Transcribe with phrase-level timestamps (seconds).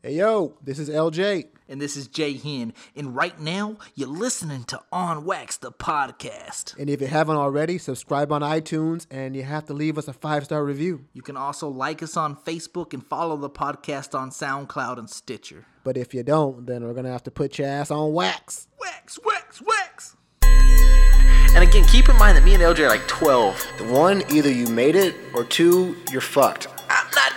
[0.00, 1.48] Hey yo, this is LJ.
[1.68, 2.72] And this is Jay Hen.
[2.94, 6.78] And right now, you're listening to On Wax, the podcast.
[6.78, 10.12] And if you haven't already, subscribe on iTunes and you have to leave us a
[10.12, 11.06] five star review.
[11.14, 15.66] You can also like us on Facebook and follow the podcast on SoundCloud and Stitcher.
[15.82, 18.68] But if you don't, then we're gonna have to put your ass on wax.
[18.78, 20.16] Wax, wax, wax.
[20.44, 23.66] And again, keep in mind that me and LJ are like 12.
[23.78, 26.68] The one, either you made it, or two, you're fucked.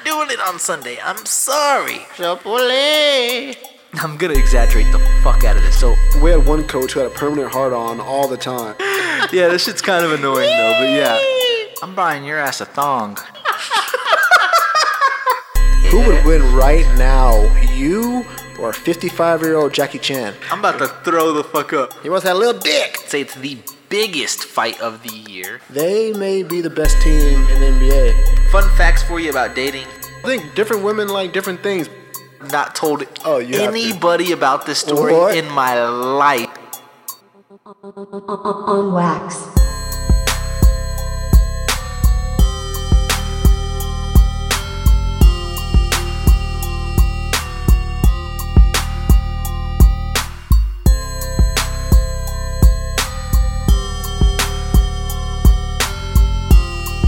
[0.02, 0.98] I'm not doing it on Sunday.
[1.04, 2.00] I'm sorry.
[2.16, 3.56] Chapole.
[3.96, 5.80] I'm gonna exaggerate the fuck out of this.
[5.80, 8.76] So, We had one coach who had a permanent hard on all the time.
[8.80, 11.20] yeah, this shit's kind of annoying though, but yeah.
[11.84, 13.18] I'm buying your ass a thong.
[15.92, 18.26] Who would win right now, you
[18.60, 20.34] or 55 year old Jackie Chan?
[20.50, 21.94] I'm about to throw the fuck up.
[22.02, 22.98] He wants that little dick.
[23.06, 23.60] Say it's the
[23.90, 25.60] biggest fight of the year.
[25.70, 28.41] They may be the best team in the NBA.
[28.52, 29.86] Fun facts for you about dating.
[30.24, 31.90] I think different women like different things.
[32.52, 33.80] Not told Oh, you have to.
[33.80, 35.38] anybody about this story What?
[35.38, 36.50] in my life.
[37.66, 39.48] on wax.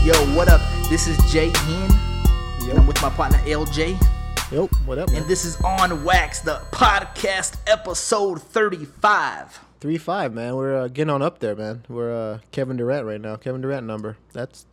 [0.04, 0.60] Yo, what up?
[0.90, 1.92] This is Jay Hen.
[2.70, 4.00] And I'm with my partner LJ.
[4.52, 5.22] Yep, what up, man?
[5.22, 9.60] And this is On Wax, the podcast episode 35.
[9.80, 10.56] Three five, man.
[10.56, 11.84] We're uh, getting on up there, man.
[11.90, 13.36] We're uh, Kevin Durant right now.
[13.36, 14.18] Kevin Durant number.
[14.32, 14.66] That's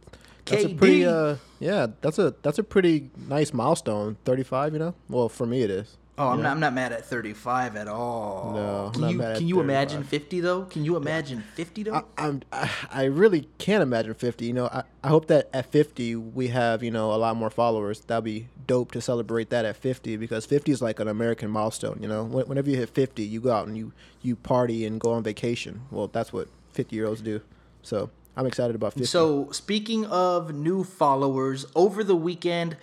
[0.45, 1.87] that's a pretty uh yeah.
[2.01, 4.17] That's a that's a pretty nice milestone.
[4.25, 4.95] Thirty five, you know.
[5.09, 5.97] Well, for me it is.
[6.21, 8.53] Oh, I'm, not, I'm not mad at 35 at all.
[8.55, 10.63] No, can not you mad at can you imagine 50 though?
[10.65, 11.95] Can you imagine 50 though?
[11.95, 14.45] I, I'm I, I really can't imagine fifty.
[14.45, 17.49] You know, I, I hope that at fifty we have you know a lot more
[17.49, 18.01] followers.
[18.01, 21.99] That'd be dope to celebrate that at fifty because fifty is like an American milestone.
[22.03, 25.13] You know, whenever you hit fifty, you go out and you you party and go
[25.13, 25.83] on vacation.
[25.91, 27.41] Well, that's what fifty year olds do.
[27.83, 29.07] So I'm excited about fifty.
[29.07, 32.77] So, speaking of new followers, over the weekend,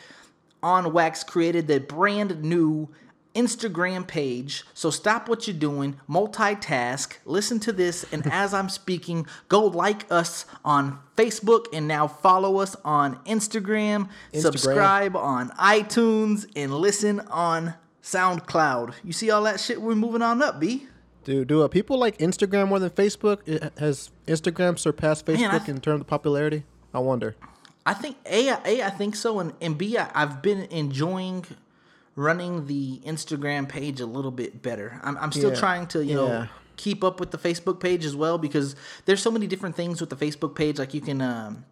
[0.64, 2.90] On Wax created the brand new
[3.38, 4.64] Instagram page.
[4.74, 10.12] So, stop what you're doing, multitask, listen to this, and as I'm speaking, go like
[10.12, 14.42] us on Facebook and now follow us on Instagram, Instagram.
[14.42, 18.94] subscribe on iTunes, and listen on SoundCloud.
[19.04, 19.82] You see all that shit?
[19.82, 20.88] We're moving on up, B.
[21.24, 23.40] Do do uh, people like Instagram more than Facebook?
[23.46, 26.64] It- Has Instagram surpassed Facebook Man, I- in terms of popularity?
[26.94, 27.36] I wonder.
[27.86, 31.46] I think A, A, I think so, and and B, I, I've been enjoying
[32.18, 35.00] running the Instagram page a little bit better.
[35.04, 36.16] I'm, I'm still Yeah, trying to, you yeah.
[36.16, 40.02] know, keep up with the Facebook page as well because there's so many different things
[40.02, 40.80] with the Facebook page.
[40.80, 41.64] Like you can, um,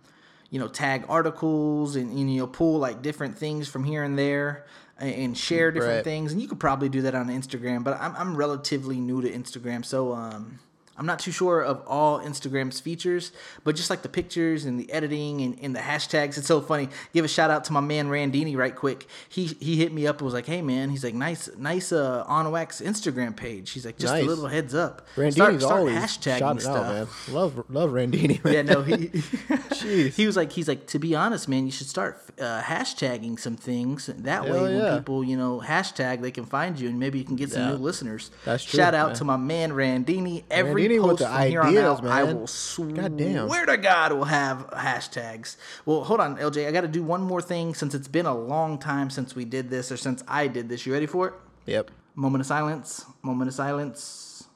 [0.52, 4.18] you know, tag articles and, and you know pull like different things from here and
[4.18, 4.66] there
[5.00, 6.04] and, and share different Right.
[6.04, 6.32] things.
[6.32, 9.84] And you could probably do that on Instagram, but I'm I'm relatively new to Instagram,
[9.84, 10.60] so um.
[10.98, 13.32] I'm not too sure of all Instagram's features,
[13.64, 16.88] but just like the pictures and the editing and, and the hashtags, it's so funny.
[17.14, 19.08] Give a shout out to my man Randini right quick.
[19.28, 22.24] He he hit me up and was like, "Hey man," he's like, "Nice nice uh,
[22.28, 24.24] on wax Instagram page." He's like, "Just Nice.
[24.24, 26.78] a little heads up." Randini's start, start always hashtagging stuff.
[26.78, 27.08] out, man.
[27.36, 28.44] Love love Randini.
[28.44, 28.54] Man.
[28.54, 28.96] Yeah, no, he
[29.76, 30.14] Jeez.
[30.16, 33.56] he was like, he's like, to be honest, man, you should start uh, hashtagging some
[33.58, 34.06] things.
[34.08, 37.26] That way, Hell when people, you know, hashtag, they can find you, and maybe you
[37.26, 37.70] can get some Yeah.
[37.72, 38.32] new listeners.
[38.46, 39.16] That's true, Shout out man.
[39.18, 40.44] to my man Randini.
[40.50, 43.50] Every Randini with post the from here on ideas, out, I will swear Goddamn.
[43.50, 45.58] to God will have hashtags.
[45.86, 48.36] Well, hold on, LJ, I got to do one more thing since it's been a
[48.38, 50.86] long time since we did this or since I did this.
[50.86, 51.34] You ready for it?
[51.66, 51.92] Yep.
[52.16, 53.06] Moment of silence.
[53.22, 54.48] Moment of silence.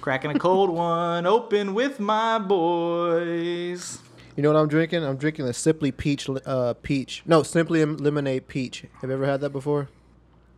[0.00, 4.00] Cracking a cold one open with my boys.
[4.36, 5.04] You know what I'm drinking?
[5.04, 7.22] I'm drinking the Simply Peach uh peach.
[7.26, 8.84] No, Simply Lemonade Peach.
[9.00, 9.88] Have you ever had that before?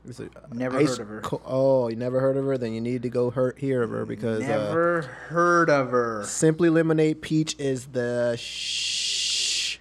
[0.06, 1.20] It's a Never heard of her.
[1.22, 2.58] co- oh, you never heard of her?
[2.58, 6.24] Then you need to go her- hear of her because uh, Never heard of her.
[6.24, 9.78] Simply Lemonade Peach is the shh.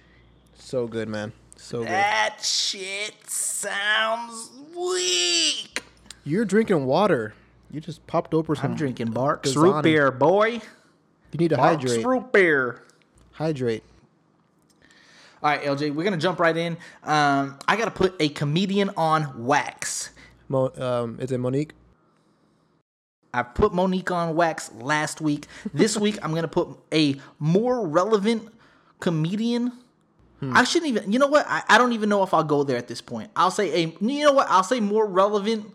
[0.56, 1.32] So good, man.
[1.56, 1.88] So good.
[1.88, 5.82] That shit sounds weak.
[6.24, 7.34] You're drinking water.
[7.70, 8.70] You just popped open some.
[8.72, 9.62] I'm drinking Barq's Gazani.
[9.74, 10.48] root beer, boy.
[11.32, 12.06] You need to Barq's hydrate.
[12.06, 12.82] root beer.
[13.32, 13.82] Hydrate.
[15.42, 16.78] All right, LJ, we're gonna jump right in.
[17.02, 20.10] Um, I gotta put a comedian on wax.
[20.48, 21.70] Mo- um, is it Mo'Nique?
[23.32, 25.46] I put Mo'Nique on wax last week.
[25.72, 28.48] This week, I'm gonna put a more relevant
[29.00, 29.72] comedian.
[30.40, 30.56] Hmm.
[30.56, 31.12] I shouldn't even.
[31.12, 31.46] You know what?
[31.48, 33.30] I, I don't even know if I'll go there at this point.
[33.34, 33.96] I'll say a.
[34.00, 34.46] You know what?
[34.48, 35.72] I'll say more relevant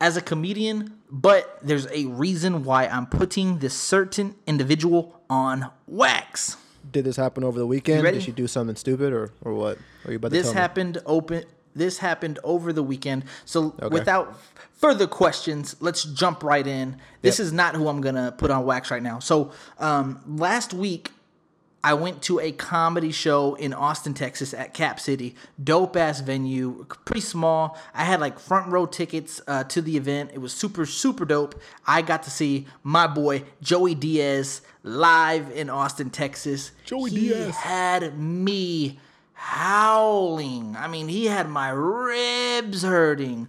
[0.00, 6.56] as a comedian, but there's a reason why I'm putting this certain individual on wax.
[6.90, 8.02] Did this happen over the weekend?
[8.04, 9.78] Did she do something stupid or, or what?
[10.04, 10.60] Are you about to This tell me?
[10.60, 11.44] happened open
[11.74, 13.24] This happened over the weekend.
[13.44, 14.38] So without
[14.72, 16.96] further questions, let's jump right in.
[17.22, 17.44] This Yep.
[17.46, 19.18] is not who I'm gonna put on wax right now.
[19.18, 21.12] So um, last week
[21.84, 25.36] I went to a comedy show in Austin, Texas at Cap City.
[25.62, 27.78] Dope ass venue, pretty small.
[27.94, 30.32] I had like front row tickets uh, to the event.
[30.34, 31.54] It was super, super dope.
[31.86, 36.72] I got to see my boy Joey Diaz live in Austin, Texas.
[36.84, 37.54] Joey he Diaz.
[37.54, 38.98] had me
[39.38, 40.76] howling.
[40.76, 43.48] I mean, he had my ribs hurting.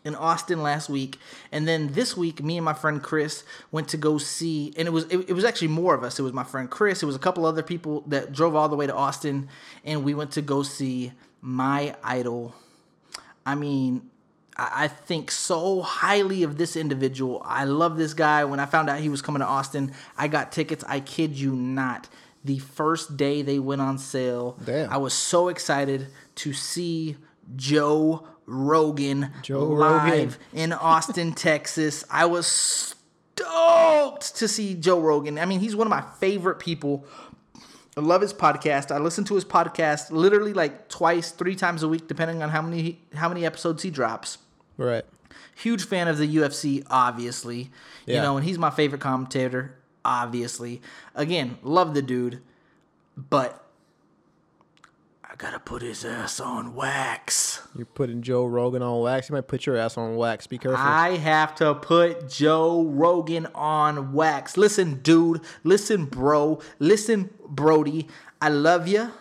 [0.04, 1.18] in Austin last week,
[1.52, 4.92] and then this week, me and my friend Chris went to go see, and it
[4.92, 6.20] was it, it was actually more of us.
[6.20, 7.02] It was my friend Chris.
[7.02, 9.50] It was a couple other people that drove all the way to Austin,
[9.84, 11.12] and we went to go see
[11.42, 12.54] my idol.
[13.48, 14.10] I mean,
[14.58, 17.42] I I think so highly of this individual.
[17.44, 18.44] I love this guy.
[18.46, 20.84] When I found out he was coming to Austin, I got tickets.
[20.88, 22.08] I kid you not.
[22.46, 24.90] The first day they went on sale, Damn.
[24.92, 27.18] I was so excited to see
[27.56, 30.36] Joe Rogan Joe live Rogan.
[30.54, 32.04] in Austin, Texas.
[32.10, 32.46] I was
[33.36, 35.40] stoked to see Joe Rogan.
[35.40, 37.06] I mean, he's one of my favorite people.
[37.98, 38.92] I love his podcast.
[38.94, 42.62] I listen to his podcast literally like twice, three times a week, depending on how
[42.62, 44.38] many how many episodes he drops.
[44.78, 45.04] Right.
[45.56, 47.72] Huge fan of the UFC, obviously.
[48.06, 49.74] You know, and he's my favorite commentator,
[50.06, 50.82] obviously.
[51.16, 52.42] Again, love the dude,
[53.18, 53.66] but
[55.24, 57.62] I gotta put his ass on wax.
[57.76, 59.30] You're putting Joe Rogan on wax.
[59.30, 60.48] You might put your ass on wax.
[60.48, 60.80] Be careful.
[60.82, 64.56] I have to put Joe Rogan on wax.
[64.56, 65.42] Listen, dude.
[65.64, 66.62] Listen, bro.
[66.80, 68.08] Listen, Brody.
[68.42, 69.12] I love you.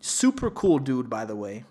[0.00, 1.64] Super cool dude, by the way.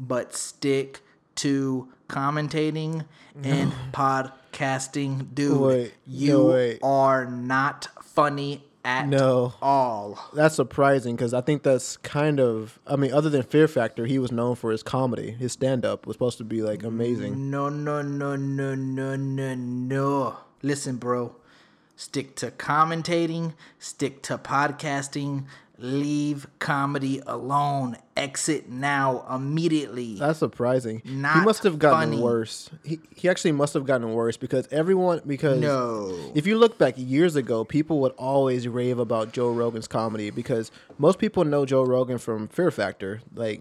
[0.00, 1.02] But stick
[1.36, 3.04] to commentating
[3.42, 5.60] and podcasting, dude.
[5.60, 9.54] Wait, you no, are not funny at No.
[9.60, 10.18] all.
[10.32, 12.78] That's surprising because I think that's kind of.
[12.86, 15.32] I mean, other than Fear Factor, he was known for his comedy.
[15.32, 17.50] His stand up was supposed to be like amazing.
[17.50, 20.36] No, no, no, no, no, no, no.
[20.62, 21.34] Listen, bro.
[21.98, 25.46] Stick to commentating, stick to podcasting,
[25.78, 27.96] leave comedy alone.
[28.16, 30.14] Exit now, immediately.
[30.18, 31.02] That's surprising.
[31.04, 32.22] he must have gotten funny.
[32.22, 32.70] worse.
[32.82, 36.16] He he actually must have gotten worse because everyone because No.
[36.34, 40.70] If you look back years ago, people would always rave about Joe Rogan's comedy because
[40.98, 43.20] most people know Joe Rogan from Fear Factor.
[43.34, 43.60] Like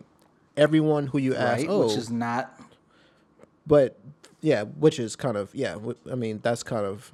[0.55, 1.67] everyone who you ask, right?
[1.69, 2.57] oh, Which is not.
[3.67, 3.99] but
[4.41, 5.75] yeah, which is kind of yeah.
[6.09, 7.11] I mean, that's kind of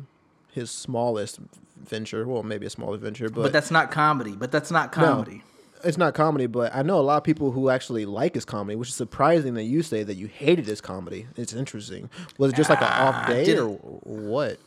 [0.51, 1.39] his smallest
[1.87, 2.27] venture.
[2.27, 4.33] Well, maybe a smaller venture, but, But that's not comedy.
[4.33, 5.43] But that's not no, comedy.
[5.83, 6.47] it's not comedy.
[6.47, 9.53] But I know a lot of people who actually like his comedy, which is surprising
[9.55, 11.27] that you say that you hated his comedy.
[11.35, 12.09] It's interesting.
[12.37, 14.59] Was it just like an off day or what?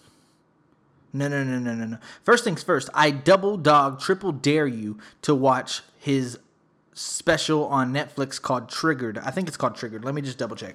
[1.13, 1.99] No, no, no, no, no, no.
[2.25, 6.41] First things first, I double dog, triple dare you to watch his
[6.93, 9.19] special on Netflix called Triggered.
[9.19, 10.05] I think it's called Triggered.
[10.05, 10.75] Let me just double check.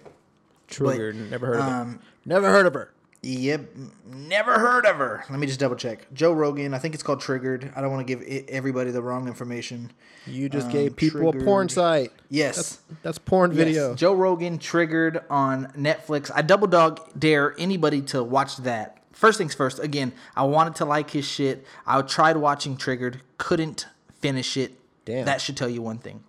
[0.67, 1.29] Triggered.
[1.29, 1.99] Never heard of um, her.
[2.25, 2.91] Never heard of her.
[3.21, 5.25] Yep, never heard of her.
[5.29, 6.07] Let me just double check.
[6.13, 6.73] Joe Rogan.
[6.73, 7.71] I think it's called Triggered.
[7.75, 9.91] I don't want to give i everybody the wrong information.
[10.25, 11.71] You just um, gave people a porn Triggered.
[11.71, 12.11] site.
[12.29, 12.55] Yes.
[12.55, 13.95] That's, that's porn Yes, video.
[13.95, 16.31] Joe Rogan Triggered on Netflix.
[16.33, 18.97] I double dog dare anybody to watch that.
[19.11, 21.65] First things first, again, I wanted to like his shit.
[21.85, 23.85] I tried watching Triggered, couldn't
[24.21, 24.79] finish it.
[25.03, 25.25] Damn.
[25.25, 26.23] That should tell you one thing.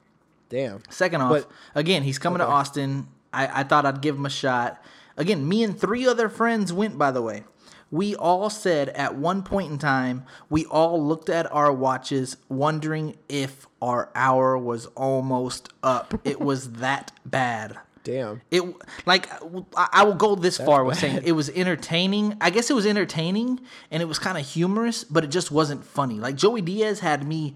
[0.48, 0.82] Damn.
[0.90, 3.06] Second off, But- again, he's coming to Austin.
[3.32, 4.82] I, I thought I'd give him a shot.
[5.20, 7.44] Again, me and three other friends went, by the way.
[7.92, 13.16] We all said at one point in time, we all looked at our watches, wondering
[13.28, 16.14] if our hour was almost up.
[16.24, 17.78] it was that bad.
[18.02, 18.40] Damn.
[18.50, 18.62] It
[19.04, 19.28] like
[19.76, 22.34] I I will go this far with saying it was entertaining.
[22.40, 23.60] I guess it was entertaining
[23.90, 26.14] and it was kind of humorous, but it just wasn't funny.
[26.18, 27.54] Like Joey Diaz had me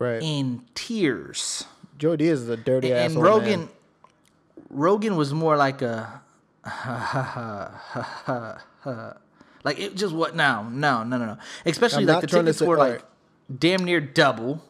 [0.00, 0.22] Right.
[0.22, 1.66] in tears.
[1.98, 3.68] Joey Diaz is a dirty ass And Rogan man.
[4.70, 6.22] Rogan was more like a
[9.64, 10.68] like it just what now?
[10.70, 13.04] no no no no especially I'm like the tickets say- were like alright.
[13.58, 14.62] damn near double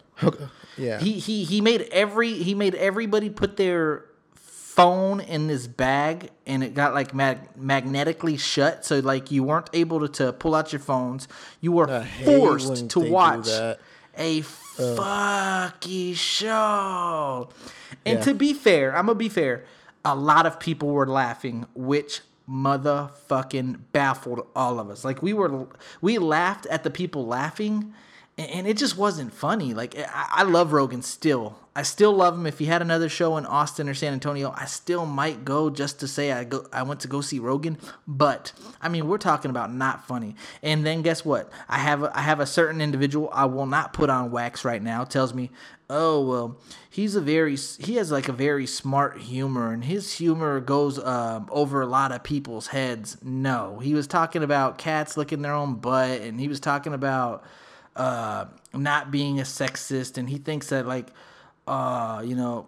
[0.76, 0.98] Yeah.
[1.00, 6.62] he he he made every he made everybody put their phone in this bag and
[6.64, 10.72] it got like mag- magnetically shut so like you weren't able to, to pull out
[10.72, 11.28] your phones
[11.60, 13.48] you were I forced to watch
[14.18, 17.48] a fucky show.
[18.04, 18.24] And Yeah.
[18.24, 19.64] to be fair, I'm gonna be fair.
[20.04, 25.04] A lot of people were laughing, which motherfucking baffled all of us.
[25.04, 25.66] Like we were,
[26.00, 27.94] we laughed at the people laughing,
[28.38, 29.74] and, it just wasn't funny.
[29.74, 31.58] Like I, I love Rogan still.
[31.74, 32.46] I still love him.
[32.46, 36.00] If he had another show in Austin or San Antonio, I still might go just
[36.00, 36.66] to say I go.
[36.70, 37.78] I went to go see Rogan.
[38.06, 38.52] But
[38.82, 40.36] I mean, we're talking about not funny.
[40.62, 41.50] And then guess what?
[41.70, 44.82] I have a, I have a certain individual I will not put on wax right
[44.82, 45.04] now.
[45.04, 45.50] Tells me,
[45.88, 46.60] oh well,
[46.90, 51.48] he's a very he has like a very smart humor, and his humor goes um,
[51.50, 53.16] over a lot of people's heads.
[53.22, 57.44] No, he was talking about cats licking their own butt, and he was talking about
[57.96, 61.08] uh, not being a sexist, and he thinks that like
[61.66, 62.66] uh, you know,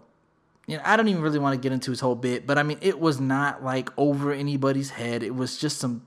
[0.66, 2.62] you know, I don't even really want to get into his whole bit, but I
[2.62, 5.22] mean, it was not like over anybody's head.
[5.22, 6.02] It was just some,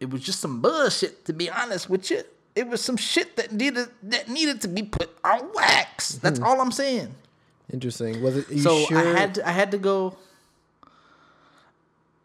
[0.00, 1.24] it was just some bullshit.
[1.26, 2.22] To be honest with you,
[2.54, 6.16] it was some shit that needed that needed to be put on wax.
[6.16, 7.14] That's all I'm saying.
[7.72, 8.22] Interesting.
[8.22, 8.50] Was it?
[8.50, 8.98] You so sure?
[8.98, 10.16] I had to, I had to go.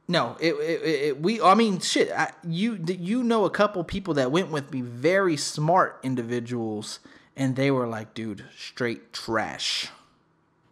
[0.09, 2.12] No, it, it, it we I mean shit.
[2.12, 7.00] I, you you know a couple people that went with me, very smart individuals,
[7.36, 9.88] and they were like, dude, straight trash.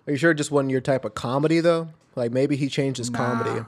[0.08, 1.90] Are you sure it just wasn't your type of comedy though?
[2.16, 3.66] Like maybe he changed his comedy.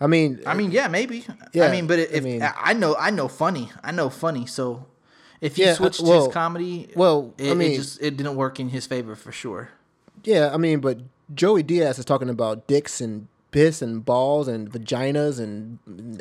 [0.00, 1.24] I mean, I mean, yeah, maybe.
[1.54, 4.10] Yeah, I mean, but I if I, mean- I know, I know funny, I know
[4.10, 4.44] funny.
[4.46, 4.84] So
[5.40, 8.36] if he Yeah, uh, switched well- his comedy, well, I mean- it just it didn't
[8.36, 9.70] work in his favor for sure.
[10.24, 10.98] yeah, I mean, but
[11.34, 15.78] Joey Diaz is talking about dicks and piss and balls and vaginas and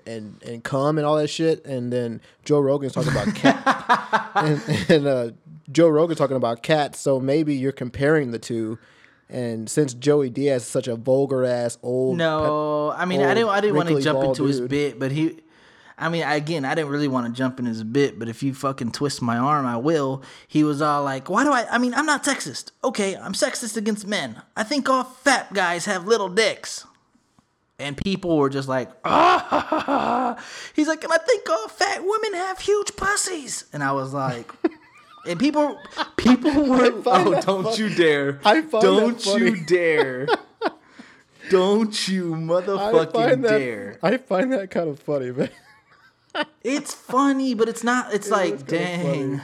[0.08, 4.62] and and cum and all that shit, and then Joe Rogan's talking about cat, and,
[4.90, 5.30] and uh,
[5.70, 6.98] Joe Rogan's talking about cats.
[7.00, 8.80] So maybe you're comparing the two.
[9.30, 13.50] And since Joey Diaz is such a vulgar ass old No, I mean, I didn't,
[13.50, 15.40] I didn't want to jump into his bit, but he.
[15.98, 18.54] I mean, again, I didn't really want to jump in his bit, but if you
[18.54, 20.24] fucking twist my arm, I will.
[20.48, 21.66] He was all like, "Why do I?
[21.72, 22.72] I mean, I'm not sexist.
[22.84, 24.42] Okay, I'm sexist against men.
[24.58, 26.86] I think all fat guys have little dicks."
[27.78, 30.42] And people were just like, ah.
[30.74, 33.66] He's like, and I think all fat women have huge pussies.
[33.74, 34.50] And I was like,
[35.28, 35.80] and people,
[36.18, 38.40] people were, oh, don't you dare.
[38.44, 39.66] I find that don't you funny.
[39.66, 40.28] dare.
[41.50, 44.00] don't you I motherfucking find that dare.
[44.02, 45.50] I find that kind of funny, man.
[46.66, 49.38] It's funny, but it's not, it's is like, dang.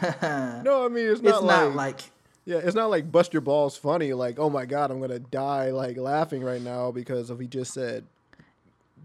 [0.63, 2.01] No, I mean it's it's not, not like, like,
[2.43, 4.11] yeah, it's not like bust your balls funny.
[4.13, 7.73] Like oh my god, I'm gonna die like laughing right now because of he just
[7.73, 8.03] said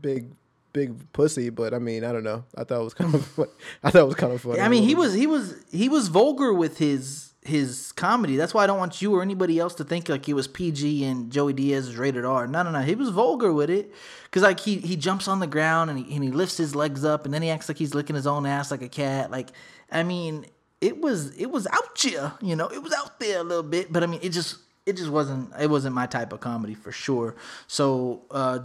[0.03, 0.31] big
[0.77, 1.49] big pussy.
[1.51, 2.45] But I mean I don't know.
[2.57, 3.41] I thought it was kind of
[3.83, 4.61] I thought it was kind of funny.
[4.61, 8.37] I mean, he was he was he was vulgar with his his comedy.
[8.37, 11.05] That's why I don't want you or anybody else to think like he was PG
[11.05, 12.47] and Joey Diaz is rated R.
[12.47, 12.81] No, no, no.
[12.81, 13.93] He was vulgar with it
[14.25, 17.05] because like he he jumps on the ground and he, and he lifts his legs
[17.05, 19.31] up and then he acts like he's licking his own ass like a cat.
[19.31, 19.49] Like,
[19.91, 20.47] I mean,
[20.81, 23.93] it was it was out here, you know, it was out there a little bit,
[23.93, 26.93] but I mean, it just it just wasn't it wasn't my type of comedy for
[26.93, 27.35] sure.
[27.67, 28.23] So.
[28.31, 28.61] uh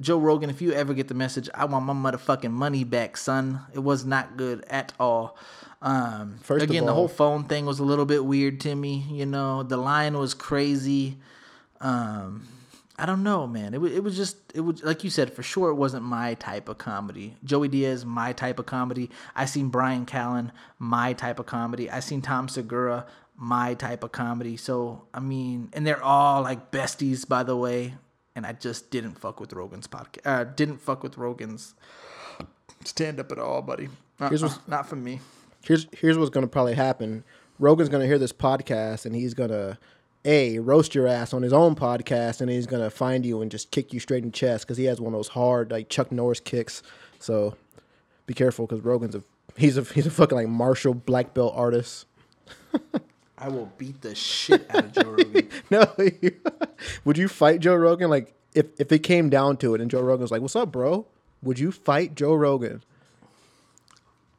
[0.00, 3.60] Joe Rogan, if you ever get the message, I want my motherfucking money back, son.
[3.72, 5.36] It was not good at all.
[5.80, 9.04] Um, First of again, the whole phone thing was a little bit weird to me.
[9.10, 11.18] You know, the line was crazy.
[11.80, 12.48] Um,
[12.98, 13.74] I don't know, man.
[13.74, 15.70] It was it was just it was like you said for sure.
[15.70, 17.36] It wasn't my type of comedy.
[17.44, 19.10] Joey Diaz, my type of comedy.
[19.34, 21.90] I seen Bryan Callen, my type of comedy.
[21.90, 24.56] I seen Tom Segura, my type of comedy.
[24.56, 27.94] So I mean, and they're all like besties, by the way.
[28.36, 30.18] And I just didn't fuck with Rogan's podcast.
[30.24, 31.74] Uh, didn't fuck with Rogan's
[32.84, 33.88] stand up at all, buddy.
[34.18, 35.20] Here's Uh-uh, what's- not for me.
[35.64, 37.24] here's here's what's gonna probably happen.
[37.58, 39.78] Rogan's gonna hear this podcast and he's gonna
[40.24, 43.70] a roast your ass on his own podcast and he's gonna find you and just
[43.70, 46.10] kick you straight in the chest because he has one of those hard like Chuck
[46.10, 46.82] Norris kicks.
[47.20, 47.56] So
[48.26, 49.22] be careful because Rogan's a
[49.56, 52.06] he's a he's a fucking like martial black belt artist.
[53.36, 55.48] I will beat the shit out of Joe Rogan.
[55.70, 56.40] No, you-
[57.04, 58.08] would you fight Joe Rogan?
[58.10, 61.06] Like if if it came down to it and Joe Rogan's like, "What's up, bro?"
[61.42, 62.82] Would you fight Joe Rogan?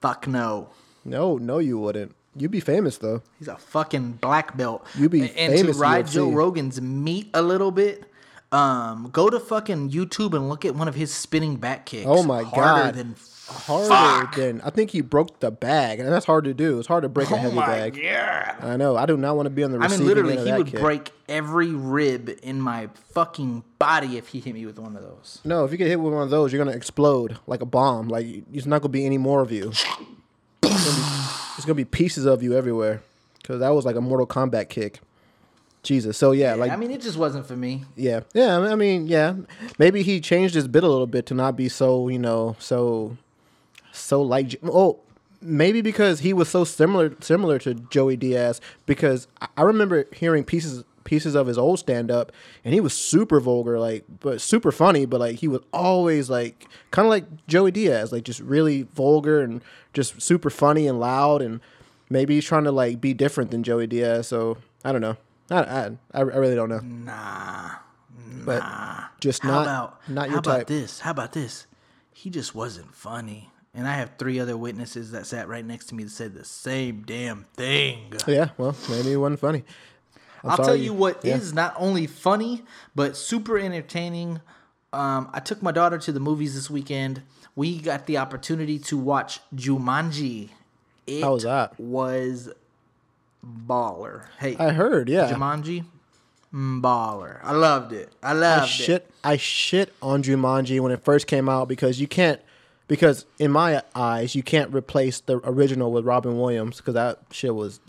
[0.02, 0.70] Fuck no.
[1.04, 2.16] No, no, you wouldn't.
[2.36, 3.22] You'd be famous though.
[3.40, 4.86] He's a fucking black belt.
[4.98, 6.14] You'd be and, and to ride UFC.
[6.14, 8.04] Joe Rogan's meat a little bit.
[8.52, 12.06] Um, go to fucking YouTube and look at one of his spinning back kicks.
[12.08, 12.94] Oh my Harder God.
[12.96, 13.16] Than
[13.48, 14.36] Harder Fuck.
[14.36, 16.80] than I think he broke the bag, and that's hard to do.
[16.80, 17.94] It's hard to break a oh heavy my bag.
[18.02, 18.56] god.
[18.64, 18.96] I know.
[18.98, 20.80] I do not want to be on the I receiving mean, literally, he would kick.
[20.80, 25.42] break every rib in my fucking body if he hit me with one of those.
[25.44, 28.08] No, if you get hit with one of those, you're gonna explode like a bomb.
[28.08, 29.70] Like it's not gonna be any more of you.
[29.70, 29.84] It's
[30.64, 31.24] gonna be,
[31.58, 33.02] it's gonna be pieces of you everywhere.
[33.38, 35.02] Because that was like a Mortal Kombat kick.
[35.84, 36.18] Jesus.
[36.18, 37.84] So yeah, like I mean, it just wasn't for me.
[37.96, 38.58] Yeah, yeah.
[38.58, 39.36] I mean, yeah.
[39.78, 43.16] Maybe he changed his bit a little bit to not be so, you know, so,
[43.98, 44.56] so like.
[44.64, 45.00] Oh,
[45.42, 48.60] maybe because he was so similar similar to Joey Diaz.
[48.86, 52.32] Because I- remember hearing pieces pieces of his old stand up,
[52.64, 55.06] and he was super vulgar, like but super funny.
[55.06, 59.42] But like he was always like kind of like Joey Diaz, like just really vulgar
[59.42, 59.62] and
[59.94, 61.42] just super funny and loud.
[61.44, 61.62] And
[62.10, 64.28] maybe he's trying to like be different than Joey Diaz.
[64.28, 65.18] So I don't know.
[65.52, 66.80] I I, I really don't know.
[66.80, 67.72] Nah.
[68.44, 68.64] But
[69.20, 70.68] just How not about not how about type.
[70.68, 71.00] this?
[71.02, 71.68] How about this?
[72.14, 73.52] He just wasn't funny.
[73.76, 76.46] And I have three other witnesses that sat right next to me that said the
[76.46, 78.14] same damn thing.
[78.26, 79.64] Yeah, well, maybe it wasn't funny.
[80.44, 81.56] I'm I'll tell you what is yeah.
[81.56, 82.64] not only funny
[82.94, 84.40] but super entertaining.
[84.94, 87.24] Um, I took my daughter to the movies this weekend.
[87.56, 90.50] We got the opportunity to watch Jumanji.
[91.08, 91.78] It How was that?
[91.80, 92.50] Was
[93.46, 94.26] baller.
[94.40, 95.32] Hey, I heard, yeah.
[95.32, 95.86] Jumanji,
[96.54, 97.40] mm, baller.
[97.44, 98.12] I loved it.
[98.24, 99.12] I I loved it.
[99.24, 102.40] I shit on Jumanji when it first came out because you can't
[102.88, 107.56] because in my eyes you can't replace the original with Robin Williams because that shit
[107.56, 107.80] was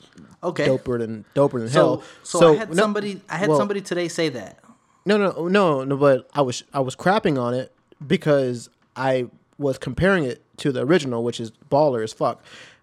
[0.42, 0.66] Okay.
[0.68, 2.02] doper than doper than So, hell.
[2.22, 3.20] so, so I had no- somebody.
[3.28, 4.58] I had well, somebody today say that.
[5.04, 5.96] No, no, no, no.
[5.96, 7.72] But I was I was crapping on it
[8.06, 9.26] because I
[9.58, 12.42] was comparing it to the original, which is baller as fuck.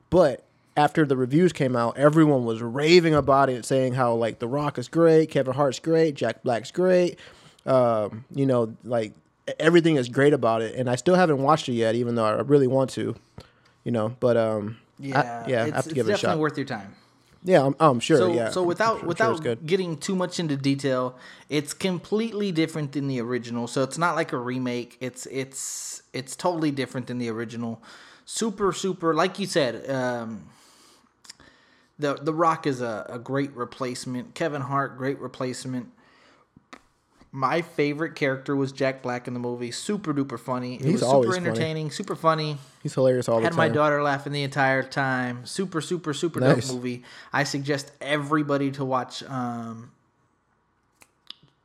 [0.10, 0.44] But
[0.76, 4.78] after the reviews came out, everyone was raving about it, saying how like The Rock
[4.80, 7.20] is great, Kevin Hart's great, Jack Black's great.
[7.66, 9.14] Um, you know, like
[9.60, 12.42] everything is great about it, and I still haven't watched it yet, even though I
[12.42, 13.16] really want to.
[13.84, 16.40] You know, but um, I- Yeah, yeah, I have to give it a definitely shot.
[16.40, 16.96] worth your time.
[17.44, 18.18] yeah, I'm, I'm sure.
[18.18, 21.18] So, yeah, so without sure without getting too much into detail,
[21.50, 23.68] it's completely different than the original.
[23.68, 24.98] So it's not like a remake.
[25.02, 27.82] It's it's it's totally different than the original.
[28.26, 29.90] Super super, like you said.
[29.90, 30.48] Um,
[32.00, 34.34] the The Rock is a, a great replacement.
[34.34, 35.92] Kevin Hart, great replacement.
[37.36, 39.72] My favorite character was Jack Black in the movie.
[39.72, 40.76] Super duper funny.
[40.76, 41.48] It He's was super always funny.
[41.50, 42.60] entertaining, super funny.
[42.84, 43.60] He's hilarious all the Had time.
[43.60, 45.44] Had my daughter laughing the entire time.
[45.44, 46.68] Super, super, super Nice.
[46.68, 47.02] dope movie.
[47.34, 49.92] I suggest everybody to watch um,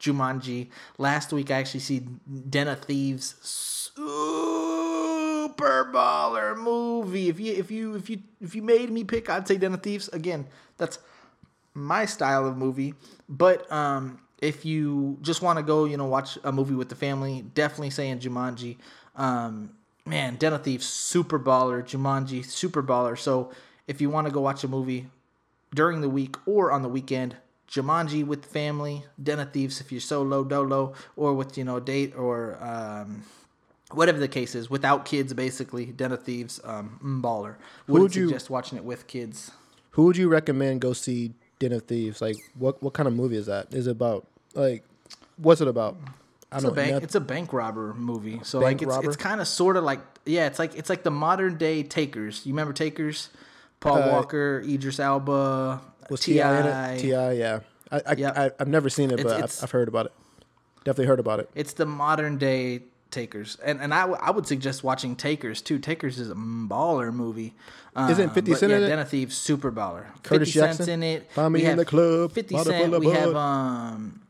[0.01, 0.69] Jumanji.
[0.97, 2.01] Last week, I actually see
[2.49, 3.35] Den of Thieves.
[3.43, 4.05] Super
[5.93, 7.29] baller movie.
[7.29, 9.83] If you if you if you if you made me pick, I'd say Den of
[9.83, 10.09] Thieves.
[10.09, 10.47] Again,
[10.79, 10.99] that's
[11.75, 12.95] my style of movie.
[13.29, 16.95] But um, if you just want to go, you know, watch a movie with the
[16.95, 18.77] family, definitely saying Jumanji.
[19.17, 19.71] Um,
[20.07, 21.83] man, Den of Thieves, super baller.
[21.83, 23.19] Jumanji, super baller.
[23.19, 23.51] So
[23.87, 25.09] if you want to go watch a movie
[25.75, 27.37] during the week or on the weekend,
[27.69, 31.77] Jumanji with the family, Den of Thieves if you're solo dolo, or with you know
[31.77, 33.25] a date or um,
[33.93, 35.87] whatever the case is, without kids basically.
[35.87, 37.57] Den of Thieves, um, mm, baller.
[37.87, 39.51] Wouldn't would you- suggest watching it with kids.
[39.93, 42.21] Who would you recommend go see Den of Thieves?
[42.21, 43.73] Like, what what kind of movie is that?
[43.75, 44.85] Is it about like,
[45.37, 45.97] what's it about?
[46.51, 47.03] I It's a bank.
[47.03, 48.41] It's a bank robber movie.
[48.43, 49.09] So Bank like it's robber?
[49.09, 50.47] it's kind of sort of like yeah.
[50.47, 52.47] It's like it's like the modern day Takers.
[52.47, 53.29] You remember Takers?
[53.81, 54.99] Paul Uh, Walker, Idris
[56.11, 56.33] was Ti.
[56.33, 57.33] T.I.
[57.33, 57.61] yeah.
[57.93, 58.37] I I, Yep.
[58.39, 60.13] I I've never seen it, It's- but it's- I've, I've heard about it.
[60.85, 61.51] Definitely heard about it.
[61.55, 65.79] It's the modern day Takers, and and I, w- I would suggest watching Takers too.
[65.79, 67.55] Takers is a baller movie.
[67.97, 68.89] Isn't Um, 50 Cent yeah, in it?
[68.89, 70.05] Den of Thieves, super baller.
[70.23, 70.95] Curtis 50 Cent's Jackson?
[70.95, 71.33] in it.
[71.33, 73.01] Find me We in the club, Fifty Cent.
[73.01, 73.37] We have bud.
[73.39, 74.21] um.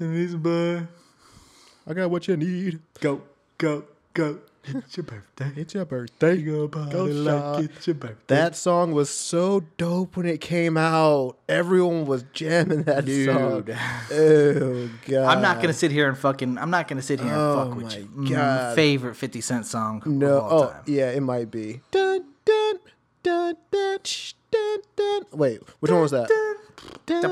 [0.00, 2.80] I got what you need.
[3.00, 3.22] Go
[3.56, 3.84] go
[4.14, 4.38] go!
[4.74, 5.52] It's your birthday.
[5.56, 6.36] It's your birthday.
[6.42, 7.62] Go Go shot.
[7.64, 8.16] it's your birthday.
[8.26, 11.36] That song was so dope when it came out.
[11.48, 13.26] Everyone was jamming that Dude.
[13.28, 13.64] song.
[14.12, 15.24] Oh god.
[15.36, 16.58] I'm not gonna sit here and fucking.
[16.58, 18.04] I'm not gonna sit here and Oh fuck with you.
[18.06, 18.74] Mm, God.
[18.74, 20.38] favorite 50 Cent song No.
[20.38, 20.82] of all Oh, time.
[20.86, 21.80] yeah, it might be.
[21.90, 22.76] Dun dun
[23.22, 25.22] dun dun shh, dun dun.
[25.32, 26.28] Wait, which one was that?
[26.28, 27.22] Dun,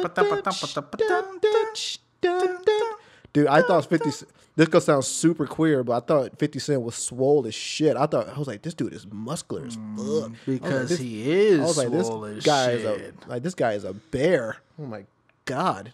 [2.64, 2.95] dun,
[3.42, 3.44] shh, dun, dun, shh, dun, dun.
[3.44, 4.10] Dude, I thought 50
[4.56, 7.96] this gonna sound super queer, but I thought 50 Cent was swole as shit.
[7.96, 9.84] I thought I was like, this dude is muscular as fuck.
[9.84, 12.80] I was like, Because he is I was like, this as guy shit.
[12.80, 12.84] is
[13.26, 14.56] a like this guy is a bear.
[14.80, 15.04] Oh my
[15.44, 15.92] god.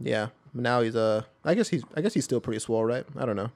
[0.00, 0.28] Yeah.
[0.52, 3.04] Now he's uh I guess he's I guess he's still pretty swole, right?
[3.16, 3.50] I don't know.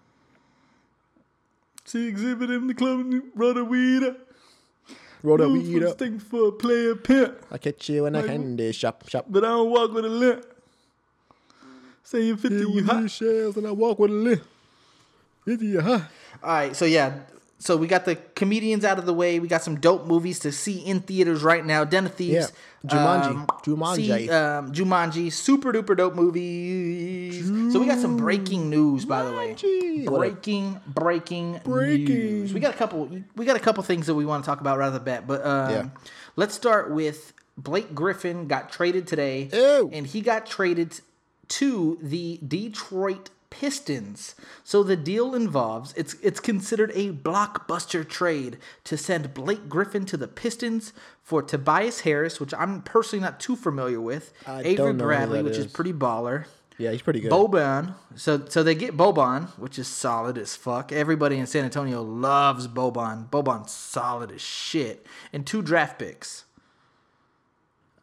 [1.85, 4.19] See exhibit in the club and run a weed up.
[5.23, 5.95] Roll that weed up.
[5.95, 9.27] Sting for a player pimp, I catch you in a candy shop shop.
[9.29, 10.45] but I don't walk with a limp.
[12.07, 13.01] Saying 50, you With hot.
[13.03, 14.43] these shells and I walk with a limp.
[15.45, 16.03] It's you hot.
[16.43, 17.19] All right, so yeah,
[17.59, 19.41] so we got the comedians out of the way.
[19.41, 21.83] We got some dope movies to see in theaters right now.
[21.85, 22.53] Den of Thieves,
[22.85, 23.27] Yeah, Jumanji.
[23.27, 23.97] um, Jumanji.
[23.97, 27.45] see, um, Jumanji, super duper dope movies.
[27.73, 29.57] So we got some breaking news, by the way.
[30.07, 32.07] Breaking, breaking, Breaking.
[32.07, 32.55] news.
[32.55, 33.09] We got a couple.
[33.35, 35.27] We got a couple things that we want to talk about right off the bat,
[35.27, 35.87] but um, Yeah.
[36.37, 39.91] let's start with Blake Griffin got traded today, Ew.
[39.93, 41.01] and he got traded
[41.49, 44.35] to the Detroit Pistons.
[44.65, 50.17] So the deal involves it's it's considered a blockbuster trade to send Blake Griffin to
[50.17, 54.33] the Pistons for Tobias Harris, which I'm personally not too familiar with.
[54.47, 55.73] I Avery don't know Bradley, which is is.
[55.73, 56.47] pretty baller.
[56.79, 57.33] Yeah, he's pretty good.
[57.33, 57.95] Boban.
[58.17, 60.93] So so they get Boban, which is solid as fuck.
[60.93, 63.31] Everybody in San Antonio loves Boban.
[63.31, 65.07] Boban's solid as shit.
[65.33, 66.45] And two draft picks.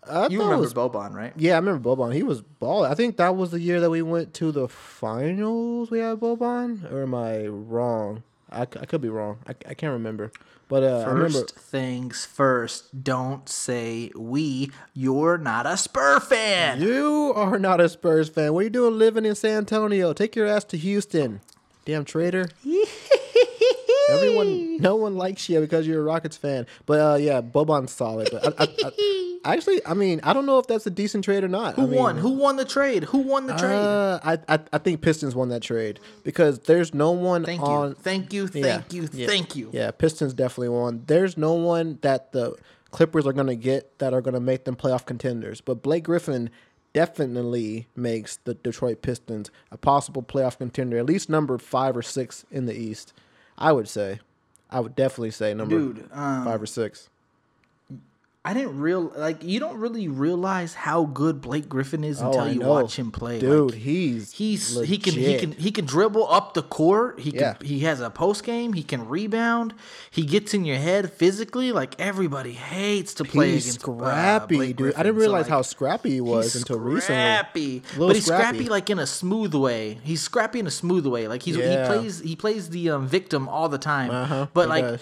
[0.10, 1.34] I You it remember was- Boban, right?
[1.38, 2.14] Yeah, I remember Boban.
[2.14, 2.92] He was balling.
[2.92, 5.90] I think that was the year that we went to the finals.
[5.92, 8.24] We had Boban, or am I wrong?
[8.52, 9.40] I, I could be wrong.
[9.48, 10.32] I, I can't remember.
[10.70, 11.30] But uh, I remember.
[11.40, 14.72] First things first, don't say we.
[14.94, 16.82] You're not a Spur fan.
[16.82, 18.54] You are not a Spurs fan.
[18.54, 20.14] What are you doing living in San Antonio?
[20.14, 21.42] Take your ass to Houston.
[21.86, 22.50] Damn traitor.
[24.10, 26.68] Everyone, no one likes you because you're a Rockets fan.
[26.86, 28.30] But uh, yeah, Boban's solid.
[28.32, 31.48] But I, I, actually, I mean, I don't know if that's a decent trade or
[31.48, 31.76] not.
[31.76, 32.18] Who I mean, won?
[32.18, 33.04] Who won the trade?
[33.06, 33.72] Who won the trade?
[33.72, 37.90] Uh, I, I I think Pistons won that trade because there's no one thank on.
[37.90, 37.96] you.
[37.96, 38.50] Thank you.
[38.54, 39.10] Yeah, Thank you.
[39.14, 39.70] yeah, Thank you.
[39.74, 41.04] Yeah, Pistons definitely won.
[41.08, 42.56] There's no one that the
[42.92, 45.62] Clippers are gonna get that are gonna make them playoff contenders.
[45.62, 46.50] But Blake Griffin
[46.94, 52.46] definitely makes the Detroit Pistons a possible playoff contender, at least number five or six
[52.52, 53.14] in the East.
[53.58, 54.20] I would say.
[54.70, 57.10] I would definitely say number Dude, um, five or six.
[58.46, 62.46] I didn't real like you don't really realize how good Blake Griffin is until Oh,
[62.48, 62.68] you know.
[62.68, 63.40] watch him play.
[63.40, 67.22] Dude, Like, he's he's he can he can he can dribble up the court.
[67.22, 67.54] He can Yeah.
[67.62, 68.74] he has a post game.
[68.74, 69.74] He can rebound.
[70.12, 71.72] He gets in your head physically.
[71.72, 74.94] Like everybody hates to play He's against uh, scrappy, Blake dude.
[74.96, 77.02] I didn't So, realize like, how scrappy he was until recently.
[77.22, 78.44] scrappy, Little but he's scrappy.
[78.58, 78.70] scrappy.
[78.70, 80.00] like in a smooth way.
[80.04, 81.30] He's scrappy in a smooth way.
[81.30, 81.84] Like he's Yeah.
[81.84, 84.12] he plays he plays the um, victim all the time.
[84.12, 85.00] Uh-huh, but like does.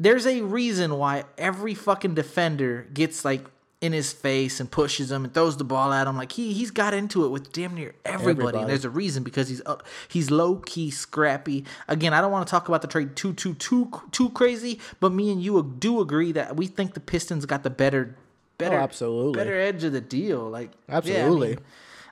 [0.00, 3.44] There's a reason why every fucking defender gets like
[3.80, 6.16] in his face and pushes him and throws the ball at him.
[6.16, 8.30] Like he he's got into it with damn near everybody.
[8.30, 8.58] Everybody.
[8.58, 11.64] And there's a reason because he's up, he's low key scrappy.
[11.86, 15.12] Again, I don't want to talk about the trade too too too too crazy, but
[15.12, 18.16] me and you do agree that we think the Pistons got the better
[18.58, 19.38] better Oh, absolutely.
[19.38, 20.48] better edge of the deal.
[20.50, 21.48] Like yeah, I Absolutely.
[21.50, 21.58] mean-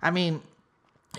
[0.03, 0.43] I mean,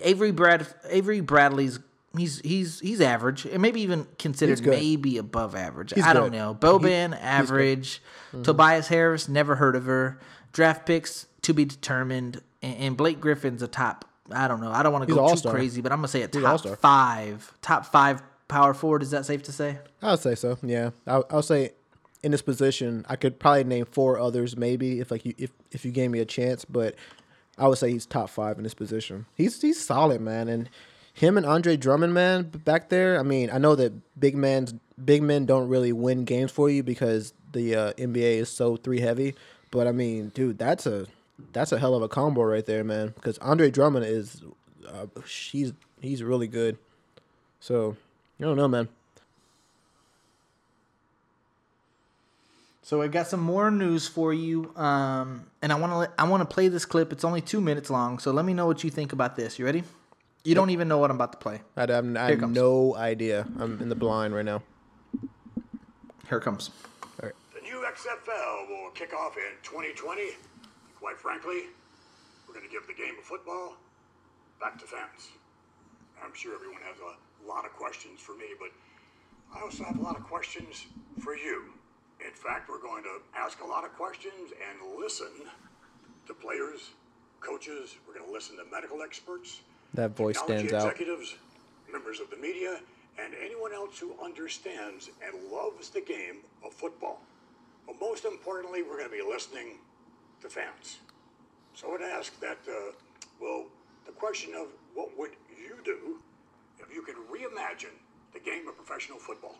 [0.01, 1.79] Avery Brad Avery Bradley's
[2.17, 5.93] he's he's he's average and maybe even considered maybe above average.
[5.93, 6.37] He's I don't good.
[6.37, 6.55] know.
[6.59, 8.01] Boban average.
[8.31, 8.43] Mm-hmm.
[8.43, 10.19] Tobias Harris never heard of her.
[10.51, 12.41] Draft picks to be determined.
[12.61, 14.05] And, and Blake Griffin's a top.
[14.31, 14.71] I don't know.
[14.71, 17.85] I don't want to go too crazy, but I'm gonna say a top five, top
[17.85, 19.03] five power forward.
[19.03, 19.79] Is that safe to say?
[20.01, 20.57] I would say so.
[20.61, 21.71] Yeah, I, I'll say
[22.23, 25.85] in this position, I could probably name four others, maybe if like you if if
[25.85, 26.65] you gave me a chance.
[26.65, 26.95] But
[27.57, 29.25] I would say he's top five in this position.
[29.35, 30.69] He's he's solid, man, and
[31.17, 33.19] him and Andre Drummond, man, back there.
[33.19, 36.83] I mean, I know that big men's big men don't really win games for you
[36.83, 39.33] because the uh, NBA is so three heavy.
[39.71, 41.07] But I mean, dude, that's a
[41.53, 43.13] that's a hell of a combo right there, man.
[43.15, 44.43] Because Andre Drummond is,
[44.87, 46.77] uh, he's he's really good.
[47.59, 47.97] So
[48.39, 48.87] I don't know, man.
[52.83, 56.47] So I got some more news for you, um, and I want to I want
[56.47, 57.11] to play this clip.
[57.11, 59.57] It's only two minutes long, so let me know what you think about this.
[59.57, 59.83] You ready?
[60.47, 61.59] You don't even know what I'm about to play.
[61.75, 63.45] I have, I have no idea.
[63.59, 64.63] I'm in the blind right now.
[66.29, 66.69] Here it comes.
[67.03, 67.33] All right.
[67.53, 70.21] The new XFL will kick off in 2020.
[71.01, 71.63] Quite frankly,
[72.47, 73.75] we're going to give the game of football
[74.61, 75.31] back to fans.
[76.23, 78.69] I'm sure everyone has a lot of questions for me, but
[79.53, 80.85] I also have a lot of questions
[81.19, 81.73] for you.
[82.25, 85.27] In fact, we're going to ask a lot of questions and listen
[86.25, 86.91] to players,
[87.41, 87.97] coaches.
[88.07, 89.59] We're going to listen to medical experts,
[89.93, 90.91] That voice stands out.
[90.91, 91.35] executives,
[91.91, 92.79] members of the media,
[93.19, 97.21] and anyone else who understands and loves the game of football.
[97.85, 99.79] But most importantly, we're going to be listening
[100.41, 100.97] to fans.
[101.73, 102.91] So I would ask that, uh,
[103.41, 103.65] well,
[104.05, 106.19] the question of what would you do
[106.79, 107.95] if you could reimagine
[108.33, 109.55] the game of professional football?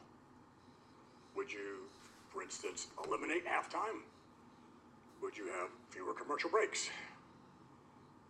[1.36, 1.88] Would you,
[2.30, 4.02] for instance, eliminate halftime?
[5.22, 6.90] Would you have fewer commercial breaks?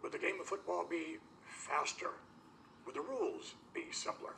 [0.03, 1.17] Would the game of football be
[1.57, 2.11] faster?
[2.85, 4.33] Would the rules be simpler?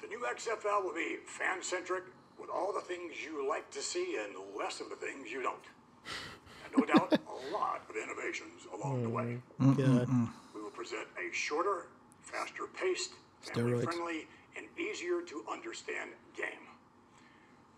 [0.00, 2.04] The new XFL will be fan centric
[2.40, 5.64] with all the things you like to see and less of the things you don't.
[6.64, 9.38] And no doubt, a lot of innovations along the way.
[9.58, 10.08] God.
[10.54, 11.86] We will present a shorter,
[12.22, 16.66] faster paced, family friendly, and easier to understand game.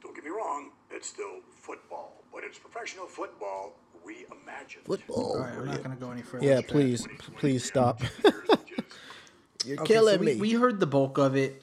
[0.02, 3.91] Don't get me wrong, it's still football, but it's professional football reimagined.
[4.84, 5.36] Football.
[5.36, 6.44] All right, I'm not gonna go any further.
[6.44, 7.06] Yeah, please,
[7.38, 8.02] please stop.
[9.64, 10.34] You're Okay, killing so me.
[10.34, 11.62] we, we heard the bulk of it.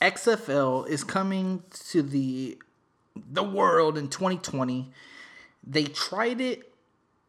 [0.00, 2.58] XFL is coming to the
[3.30, 4.90] the world in 2020.
[5.64, 6.72] They tried it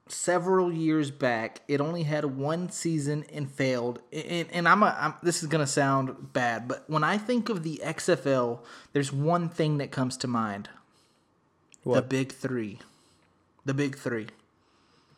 [0.07, 1.61] several years back.
[1.67, 3.99] It only had one season and failed.
[4.11, 7.63] And, and I'm, a, I'm this is gonna sound bad, but when I think of
[7.63, 8.59] the XFL,
[8.91, 10.69] there's one thing that comes to mind:
[11.85, 12.79] the big three.
[13.65, 14.27] The big three.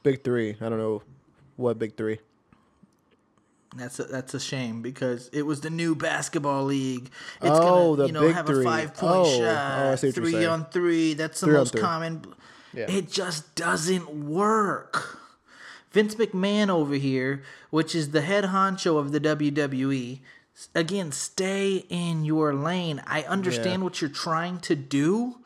[0.03, 0.55] Big three.
[0.61, 1.01] I don't know
[1.55, 2.19] what big three.
[3.75, 7.09] That's a, that's a shame because it was the new basketball league.
[7.41, 8.61] It's Oh, gonna, the you know, big have three.
[8.65, 11.13] a five point Oh, shot, oh, I see what you're on three.
[11.13, 12.23] That's the Three most common.
[12.73, 12.89] Yeah.
[12.89, 15.19] It just doesn't work.
[15.91, 20.19] Vince McMahon over here, which is the head honcho of the WWE,
[20.73, 23.01] again, stay in your lane.
[23.07, 23.83] I understand Yeah.
[23.85, 25.37] what you're trying to do.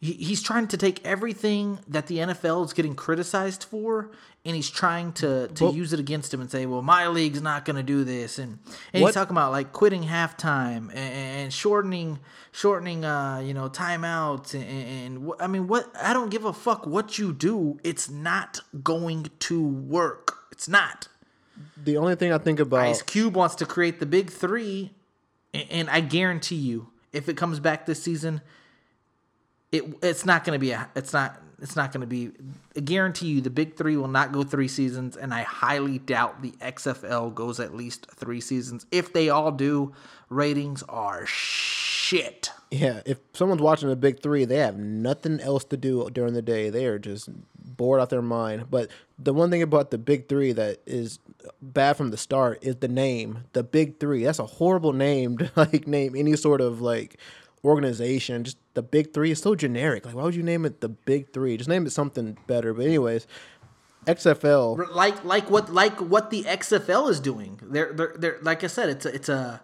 [0.00, 4.10] He- He's trying to take everything that the NFL is getting criticized for,
[4.46, 7.42] and he's trying to to But- use it against him and say, "Well, my league's
[7.42, 8.58] not going to do this," and
[8.94, 12.18] and What- he's talking about like quitting halftime and, and shortening
[12.52, 16.86] shortening uh you know timeouts and, and I mean what I don't give a fuck
[16.86, 17.78] what you do.
[17.84, 20.38] It's not going to work.
[20.50, 21.08] It's not.
[21.76, 24.92] The only thing I think about Ice Cube wants to create the big three,
[25.52, 28.40] a- and I guarantee you, if it comes back this season,
[29.72, 32.30] it it's not going to be a it's not it's not going to be.
[32.76, 36.42] I guarantee you, the big three will not go three seasons, and I highly doubt
[36.42, 38.86] the XFL goes at least three seasons.
[38.90, 39.92] If they all do,
[40.28, 42.50] ratings are shit.
[42.70, 46.42] Yeah, if someone's watching the big three, they have nothing else to do during the
[46.42, 46.70] day.
[46.70, 48.70] They are just bored out their mind.
[48.70, 51.18] But the one thing about the big three that is
[51.60, 54.24] bad from the start is the name, the big three.
[54.24, 57.18] That's a horrible name to like name any sort of like
[57.64, 58.44] organization.
[58.44, 60.06] Just the big three is so generic.
[60.06, 61.56] Like, why would you name it the big three?
[61.56, 62.72] Just name it something better.
[62.74, 63.26] But anyways,
[64.06, 64.94] XFL.
[64.94, 67.60] like like what like what the XFL is doing.
[67.62, 69.60] They're they're, they're like I said, it's a, it's a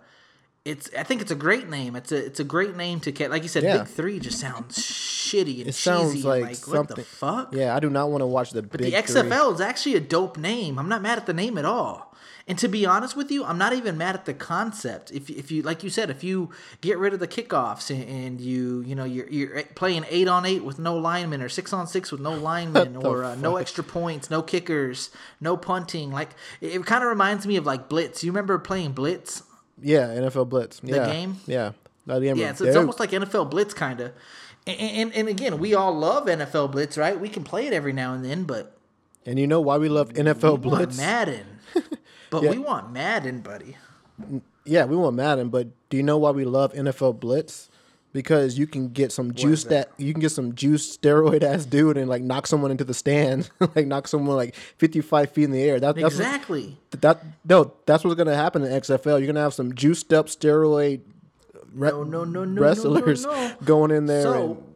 [0.65, 1.97] it's I think it's a great name.
[1.97, 3.31] It's a it's a great name to get.
[3.31, 3.79] Like you said, Yeah.
[3.79, 5.73] Big Three just sounds shitty and It cheesy.
[5.73, 6.77] sounds like, like something.
[6.79, 7.55] what the fuck?
[7.55, 9.23] Yeah, I do not want to watch the But big the three.
[9.31, 10.79] XFL is actually a dope name.
[10.79, 12.06] I'm not mad at the name at all.
[12.49, 15.11] And to be honest with you, I'm not even mad at the concept.
[15.11, 18.41] If, if you like you said, if you get rid of the kickoffs and, and
[18.41, 21.89] you you know you're you're playing eight on eight with no linemen or six on
[21.89, 26.13] six with no linemen or uh, no extra points, no kickers, no punting.
[26.13, 26.31] Like
[26.61, 28.23] it, it kind of reminds me of like Blitz.
[28.23, 29.43] You remember playing Blitz?
[29.83, 30.81] Yeah, NFL Blitz.
[30.85, 31.39] yeah, game?
[31.47, 31.73] Yeah.
[32.07, 34.13] Yeah, it's, it's almost like NFL Blitz kind of.
[34.65, 37.19] And, and and again, we all love NFL Blitz, right?
[37.19, 38.77] We can play it every now and then, but
[39.25, 40.97] And you know why we love NFL we Blitz?
[40.97, 41.47] Madden.
[42.31, 42.51] But Yeah.
[42.51, 43.77] we want Madden, buddy.
[44.65, 47.69] Yeah, we want Madden, but do you know why we love NFL Blitz?
[48.13, 49.91] Because you can get some juice that?
[49.99, 53.51] you can get some juice steroid ass dude and like knock someone into the stand,
[53.75, 55.79] like knock someone like fifty five feet in the air.
[55.79, 56.79] That, that's what- Exactly.
[56.93, 59.19] that no, that's what's gonna happen in XFL.
[59.19, 61.01] You're gonna have some juiced up steroid
[61.75, 63.55] re- No, no, no, no, no, wrestlers no, no.
[63.67, 64.23] going in there.
[64.23, 64.75] So- and,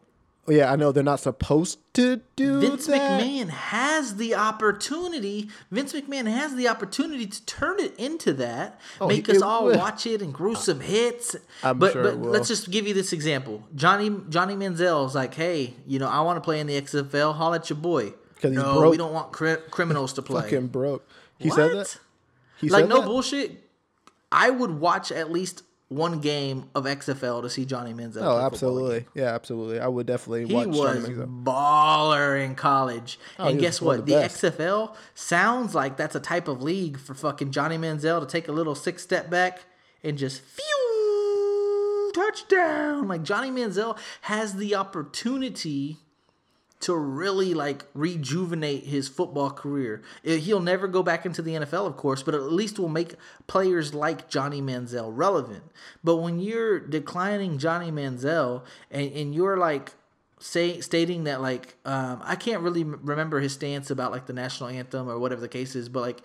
[0.51, 3.21] yeah, I know they're not supposed to do Vince that.
[3.21, 5.49] McMahon has the opportunity.
[5.71, 9.77] Vince McMahon has the opportunity to turn it into that, Oh, make us all would.
[9.77, 11.37] watch it and gruesome hits.
[11.63, 12.31] I'm but sure but will.
[12.31, 13.63] let's just give you this example.
[13.75, 17.35] Johnny Johnny Manziel's like, hey, you know, I want to play in the XFL.
[17.35, 18.13] Holla at your boy.
[18.43, 18.91] no, broke.
[18.93, 20.43] we don't want cri- criminals to play.
[20.43, 21.07] Fucking broke.
[21.39, 21.57] He what?
[21.57, 21.97] said that.
[22.59, 23.07] He like said no that?
[23.07, 23.69] bullshit.
[24.33, 28.23] I would watch at least one game of XFL to see Johnny Manziel.
[28.23, 29.07] Oh, absolutely.
[29.13, 29.81] Yeah, absolutely.
[29.81, 31.43] I would definitely He watch was Johnny Manziel.
[31.45, 33.19] baller in college.
[33.41, 34.07] Oh, and guess what?
[34.07, 34.21] the The.
[34.23, 38.53] XFL sounds like that's a type of league for fucking Johnny Manziel to take a
[38.53, 39.65] little six step back
[40.05, 43.09] and just phew touchdown.
[43.09, 45.99] Like Johnny Manziel has the opportunity
[46.81, 50.03] to really like rejuvenate his football career.
[50.25, 53.15] Eh, He'll never go back into the NFL, of course, but at least will make
[53.47, 55.63] players like Johnny Manziel relevant.
[56.03, 59.93] But when you're declining Johnny Manziel and, and you're like
[60.39, 64.33] say stating that like um, I can't really m- remember his stance about like the
[64.33, 66.23] national anthem or whatever the case is, but like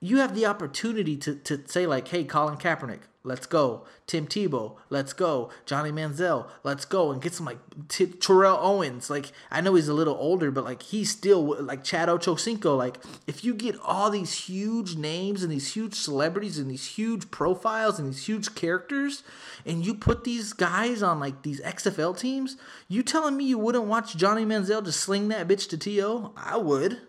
[0.00, 3.84] you have the opportunity to, to say like, hey, Colin Kaepernick, let's go.
[4.06, 5.50] Tim Tebow, let's go.
[5.66, 7.58] Johnny Manziel, let's go, and get some like
[7.88, 9.10] T- Terrell Owens.
[9.10, 12.78] Like I know he's a little older, but like he's still like Chad Ochocinco.
[12.78, 17.30] Like if you get all these huge names and these huge celebrities and these huge
[17.30, 19.24] profiles and these huge characters,
[19.66, 22.56] and you put these guys on like these XFL teams,
[22.88, 26.32] you telling me you wouldn't watch Johnny Manziel just sling that bitch to To?
[26.36, 27.00] I would.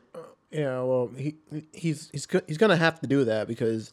[0.51, 1.35] Yeah, well, he
[1.73, 3.91] he's he's he's gonna have to do that because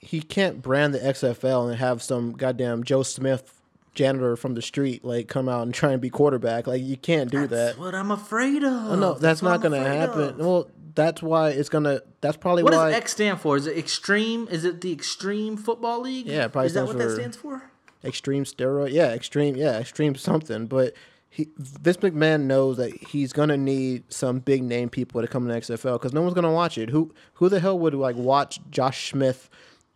[0.00, 3.60] he can't brand the XFL and have some goddamn Joe Smith
[3.94, 6.66] janitor from the street like come out and try and be quarterback.
[6.66, 7.80] Like you can't do That's that.
[7.80, 8.72] what I'm afraid of.
[8.72, 10.20] Oh, no, that's, what not gonna happen.
[10.20, 10.38] of.
[10.38, 12.00] Well, that's why it's gonna.
[12.20, 13.56] That's probably What why does X stand for?
[13.56, 14.48] Is it extreme?
[14.50, 16.26] Is it the Extreme Football League?
[16.26, 17.70] Yeah, probably Is that what that stands for?
[18.02, 18.92] extreme steroid.
[18.92, 19.56] Yeah, extreme.
[19.56, 20.66] Yeah, extreme something.
[20.66, 20.94] But
[21.28, 25.52] he Vince McMahon knows that he's gonna need some big name people to come to
[25.52, 26.90] the XFL because no one's gonna watch it.
[26.90, 29.48] Who who the hell would like watch Josh Smith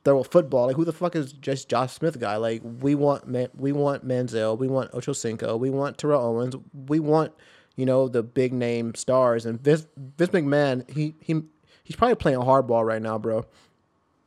[0.05, 0.67] throw a football?
[0.67, 2.37] Like who the fuck is just Josh Smith guy?
[2.37, 6.57] Like we want Man, we want Manziel, we want Ocho Cinco, we want Terrell Owens,
[6.73, 7.33] we want
[7.77, 9.47] you know the big name stars.
[9.47, 11.43] And Vince Vince McMahon, he he
[11.83, 13.45] he's probably playing hardball right now, bro.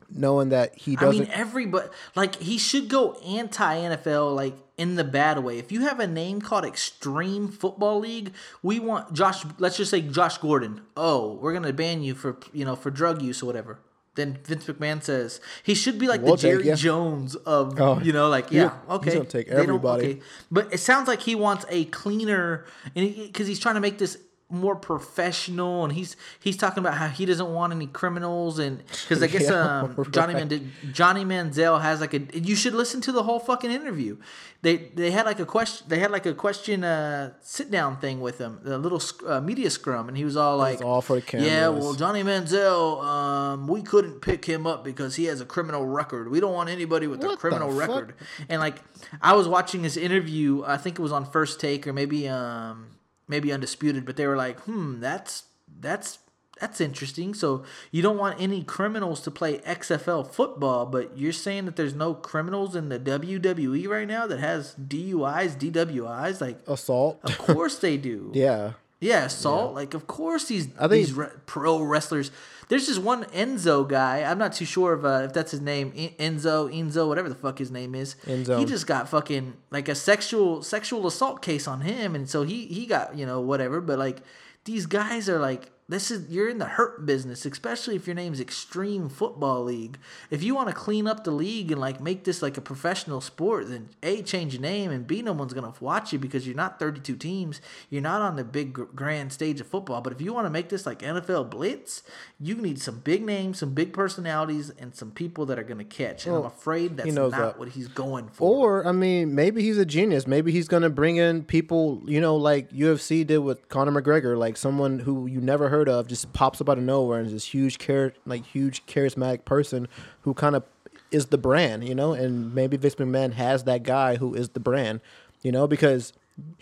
[0.10, 1.20] Knowing that he doesn't.
[1.20, 5.58] mean, everybody like he should go anti NFL, like in the bad way.
[5.58, 8.32] If you have a name called Extreme Football League,
[8.64, 9.44] we want Josh.
[9.58, 10.82] Let's just say Josh Gordon.
[10.96, 13.80] Oh, we're gonna ban you for you know for drug use or whatever.
[14.18, 16.76] Then Vince McMahon says he should be like We'll the take Jerry.
[16.76, 20.06] Jones of Oh, you know, like he- yeah, he's okay, gonna take everybody.
[20.06, 20.20] okay.
[20.52, 24.18] But it sounds like he wants a cleaner, and because he's trying to make this
[24.50, 29.22] more professional, and he's he's talking about how he doesn't want any criminals, and because
[29.22, 30.50] I guess Yeah, um, Johnny right.
[30.50, 32.20] Mand- Johnny Manziel has like a.
[32.38, 34.18] You should listen to the whole fucking interview.
[34.62, 35.88] They they had like a question.
[35.90, 39.70] They had like a question uh, sit down thing with him, the little uh, media
[39.70, 43.82] scrum, and he was all like, all for the Yeah, well, Johnny Manziel, um, we
[43.82, 46.32] couldn't pick him up because he has a criminal record.
[46.32, 48.14] We don't want anybody with a What the criminal record.
[48.48, 48.82] And like,
[49.22, 50.64] I was watching this interview.
[50.66, 52.97] I think it was on First Take or maybe um
[53.28, 55.44] maybe Undisputed, but they were like, hmm, that's
[55.80, 56.20] that's
[56.60, 57.34] that's interesting.
[57.36, 61.94] So you don't want any criminals to play XFL football, but you're saying that there's
[61.94, 66.42] no criminals in the WWE right now that has DUIs, DWIs.
[66.42, 67.20] Like, assault.
[67.24, 68.32] of course they do.
[68.36, 68.72] yeah.
[69.00, 69.76] Yeah, assault.
[69.76, 72.32] Like, of course these I think- these re- pro wrestlers.
[72.70, 74.24] There's just one Enzo guy.
[74.24, 77.58] I'm not too sure if uh, if that's his name, Enzo, Enzo, whatever the fuck
[77.60, 78.16] his name is.
[78.26, 78.60] Enzo.
[78.60, 82.66] He just got fucking like a sexual sexual assault case on him, and so he
[82.68, 83.80] he got you know whatever.
[83.80, 84.20] But like
[84.66, 85.72] these guys are like.
[85.90, 89.98] This is you're in the hurt business, especially if your name's Extreme Football League.
[90.30, 93.22] If you want to clean up the league and like make this like a professional
[93.22, 96.58] sport, then a change your name and b no one's gonna watch you because you're
[96.58, 97.62] not 32 teams.
[97.90, 100.02] You're not on the big grand stage of football.
[100.02, 102.04] But if you want to make this like NFL Blitz,
[102.38, 106.26] you need some big names, some big personalities, and some people that are gonna catch.
[106.26, 107.58] And I'm Well, afraid that's not that.
[107.60, 108.44] what he's going for.
[108.44, 110.28] Or I mean, maybe he's a genius.
[110.28, 114.58] Maybe he's gonna bring in people, you know, like UFC did with Conor McGregor, like
[114.58, 117.46] someone who you never heard of just pops up out of nowhere and is this
[117.46, 119.88] huge, char- like huge charismatic person
[120.22, 120.64] who kind of
[121.12, 122.14] is the brand, you know.
[122.14, 125.02] And maybe Vince McMahon has that guy who is the brand,
[125.42, 126.14] you know, because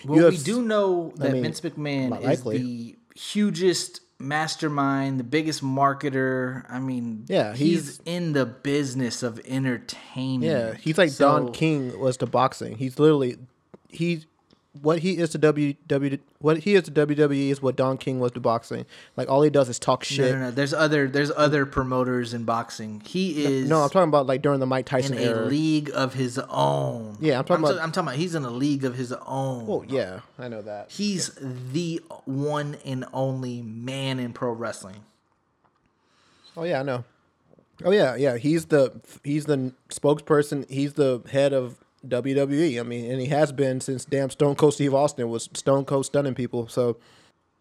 [0.06, 6.66] Well, we do know that mean, Vince McMahon is the hugest mastermind, the biggest marketer.
[6.70, 10.44] I mean, Yeah, he's, he's- in the business of entertainment.
[10.52, 12.78] Yeah, he's like So- Don King was to boxing.
[12.78, 13.38] He's literally
[13.90, 14.26] he
[14.82, 18.20] what he is to W W what he is to WWE is what Don King
[18.20, 18.86] was to boxing.
[19.16, 20.34] Like all he does is talk shit.
[20.34, 20.52] no, no.
[20.52, 23.02] There's other there's other promoters in boxing.
[23.06, 25.46] He is No, I'm talking about like during the Mike in Tyson a era.
[25.46, 27.18] league of his own.
[27.20, 29.66] Yeah, I'm talking I'm, about- I'm talking about he's in a league of his own.
[29.70, 30.92] Oh yeah, I know that.
[30.92, 35.02] He's the one and only man in pro wrestling.
[36.58, 37.04] Oh yeah, I know.
[37.84, 38.38] Oh yeah, yeah.
[38.38, 40.70] He's the he's the spokesperson.
[40.70, 41.78] He's the head of
[42.10, 42.80] WWE.
[42.80, 46.06] I mean, and he has been since damn Stone Cold Steve Austin was Stone Cold
[46.06, 46.68] stunning people.
[46.68, 46.98] So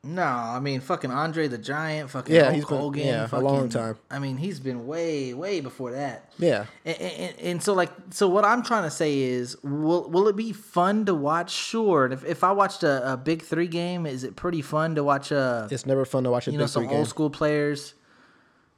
[0.02, 3.40] No, I mean fucking Andre the Giant, fucking Yeah, Hulk he's been- Hogan, yeah, a
[3.40, 3.96] long time.
[4.10, 6.30] I mean, he's been way, way before that.
[6.38, 10.28] yeah, And, and, and so like so what I'm trying to say is will will
[10.28, 11.50] it be fun to watch?
[11.50, 12.06] Sure.
[12.12, 15.30] If if I watched a, a big three game, is it pretty fun to watch
[15.30, 16.98] a it's never fun to watch a you know some three game.
[16.98, 17.94] old school players?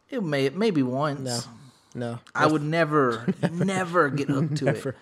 [0.08, 1.18] It may maybe once.
[1.20, 1.40] No,
[1.96, 2.18] no.
[2.36, 4.90] I would never, never get hooked to Never.
[4.90, 4.96] it.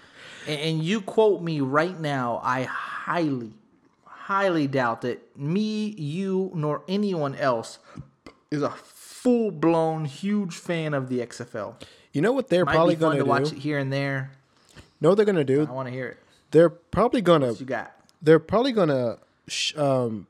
[0.46, 3.52] And, you quote me right now, I highly,
[4.04, 7.78] highly doubt that me, you, nor anyone else
[8.50, 11.74] is a full blown huge fan of the XFL.
[12.12, 14.30] You know what they're Might probably going to to watch it here and there.
[15.00, 15.66] know what they're going to do?
[15.68, 16.18] I want to hear it.
[16.50, 17.92] They're probably going to you got?
[18.22, 20.26] they're probably gonna sh- um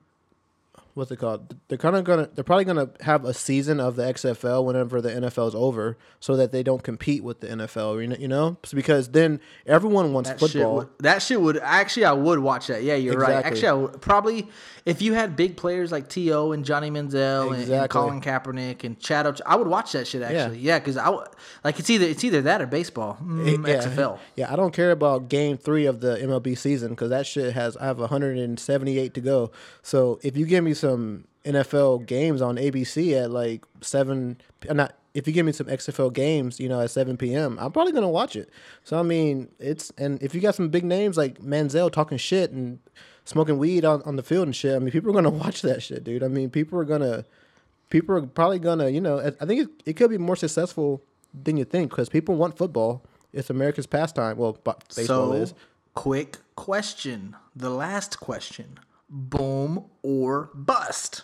[0.95, 4.03] what's it called they're kind of gonna they're probably gonna have a season of the
[4.15, 8.07] xfl whenever the nfl is over so that they don't compete with the nfl you
[8.09, 8.57] know, you know?
[8.73, 12.69] because then everyone wants That shit, football would, that shit would actually I would watch
[12.69, 12.83] that.
[12.83, 13.45] Yeah, you're right.
[13.45, 14.49] Actually, I would, probably
[14.85, 18.99] if you had big players like To and Johnny Manziel and- and, Colin Kaepernick and
[18.99, 20.59] Chad, I would watch that shit actually.
[20.59, 21.29] Yeah, because I would-
[21.63, 23.19] like it's either it's either that or baseball.
[23.23, 24.19] Mm, yeah, XFL.
[24.37, 27.77] yeah i don't care about game three of the mlb season because that shit has
[27.79, 29.51] i have 178 to go
[29.83, 34.37] so if you give me some nfl games on abc at like 7
[34.69, 37.73] uh, not if you give me some xfl games you know at 7 p.m i'm
[37.73, 38.49] probably gonna watch it
[38.83, 42.51] so i mean it's and if you got some big names like manziel talking shit
[42.51, 42.79] and
[43.25, 45.83] smoking weed on, on the field and shit i mean people are gonna watch that
[45.83, 47.25] shit dude i mean people are gonna
[47.91, 51.03] people are probably gonna, you know, I- think it, it could be more successful
[51.45, 53.05] than you think because people want football.
[53.33, 54.37] It's America's pastime.
[54.37, 55.55] Well, baseball So is.
[55.95, 57.37] quick question.
[57.55, 58.81] The last question.
[59.09, 61.23] Boom or bust?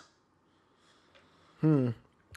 [1.61, 1.89] Hmm.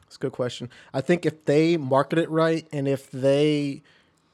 [0.03, 0.69] That's a good question.
[0.93, 3.81] I think if they market it right and if they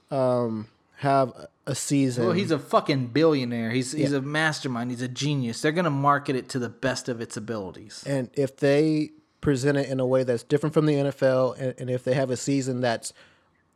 [0.09, 1.30] um, have
[1.66, 3.70] a- season, Well, he's a fucking billionaire.
[3.72, 4.91] He's he's a mastermind.
[4.91, 5.62] He's a genius.
[5.62, 8.03] They're gonna market it to the best of its abilities.
[8.05, 11.89] and if they present it in a way that's different from the NFL, and, and
[11.89, 13.14] if they have a season that's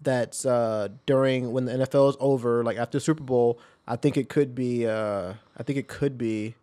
[0.01, 4.27] that's uh, during when the NFL is over, like after Super Bowl, I think it
[4.27, 4.85] could be.
[4.85, 6.55] Uh, I think it could be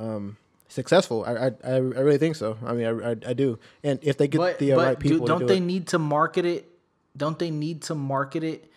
[0.00, 0.36] um,
[0.68, 1.24] successful.
[1.26, 2.56] I, I I really think so.
[2.64, 3.58] I mean, I, I, I do.
[3.84, 5.60] And if they get But, the uh, but right people, to don't do they it.
[5.60, 6.68] need to market it?
[7.16, 8.70] Don't they need to market it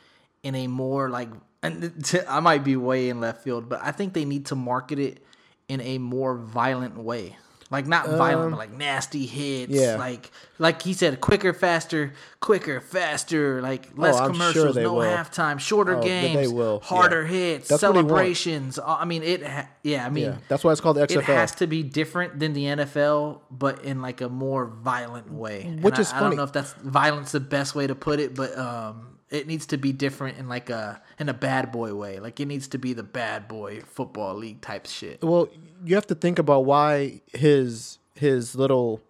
[0.43, 1.29] in a more like?
[1.61, 4.55] And t- I might be way in left field, but I think they need to
[4.55, 5.23] market it
[5.69, 7.37] in a more violent way.
[7.73, 9.73] Like not violent, but like nasty hits.
[9.73, 9.95] Um, yeah.
[9.97, 13.61] Like like he said, quicker, faster, quicker, faster.
[13.63, 15.01] Like less Oh, I'm sure commercials, no will.
[15.01, 16.87] halftime, shorter Oh, games, will, yeah.
[16.87, 18.09] harder hits, That's what he wants.
[18.09, 18.79] celebrations.
[18.79, 19.43] Uh, I mean, it.
[19.45, 21.17] Ha- yeah, I mean, Yeah, that's why it's called the XFL.
[21.17, 25.63] it has to be different than the NFL, but in like a more violent way.
[25.81, 28.19] Which And is I, I don't know if that's violence the best way to put
[28.19, 31.93] it, but um, it needs to be different in like a in a bad boy
[31.95, 32.19] way.
[32.19, 35.21] Like it needs to be the bad boy football league type shit.
[35.23, 35.49] Well,
[35.83, 39.01] you have to think about why his his little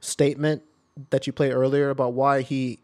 [0.00, 0.62] statement
[1.10, 2.78] that you played earlier about why he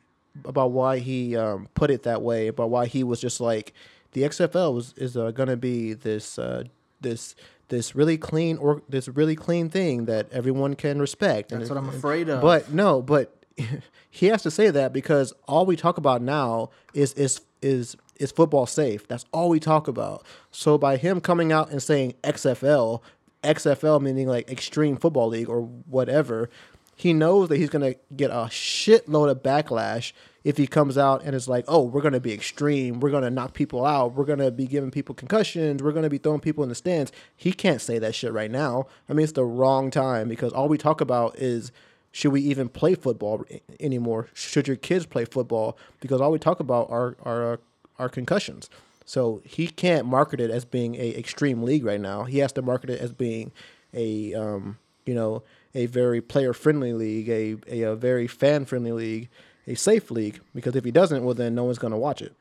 [0.45, 3.75] about why he um, put it that way about why he was just like
[4.13, 6.65] the XFL was is uh, going to be this uh,
[7.03, 7.37] this
[7.69, 11.51] this really clean or this really clean thing that everyone can respect.
[11.51, 12.41] That's And- what I'm afraid of.
[12.41, 13.37] But no, but
[14.11, 18.33] he has to say that because all we talk about now is is is is
[18.33, 19.09] football safe.
[19.09, 20.25] That's all we talk about.
[20.51, 23.01] So by him coming out and saying XFL,
[23.43, 26.51] XFL meaning like Extreme Football League or whatever,
[26.95, 30.13] he knows that he's gonna get a shitload of backlash
[30.45, 33.01] if he comes out and is like, "Oh, we're gonna be extreme.
[33.01, 34.15] We're gonna knock people out.
[34.15, 35.83] We're gonna be giving people concussions.
[35.83, 38.87] We're gonna be throwing people in the stands." He can't say that shit right now.
[39.09, 41.73] I mean, it's the wrong time because all we talk about is
[42.13, 43.45] should we even play football
[43.79, 44.29] anymore?
[44.35, 45.79] Should your kids play football?
[46.01, 47.57] Because all we talk about are are uh,
[47.99, 48.69] are concussions.
[49.05, 52.25] So he can't market it as being a extreme league right now.
[52.25, 53.53] He has to market it as being
[53.95, 55.43] a um, you know
[55.75, 59.29] a very player friendly league, a, a a very fan friendly league,
[59.67, 60.41] a safe league.
[60.55, 62.35] Because if he doesn't, well then no one's gonna watch it.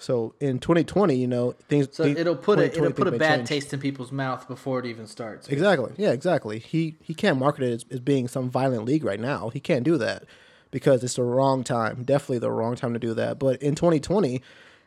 [0.00, 1.88] So in 2020, you know things.
[1.92, 3.48] So things- it'll put a it'll put a bad change.
[3.50, 5.46] taste in people's mouth before it even starts.
[5.48, 5.92] Exactly.
[5.98, 6.58] Yeah, exactly.
[6.58, 9.50] He he can't market it as, as being some violent league right now.
[9.50, 10.24] He can't do that
[10.70, 12.02] because it's the wrong time.
[12.02, 13.38] Definitely the wrong time to do that.
[13.38, 14.40] But in 2020,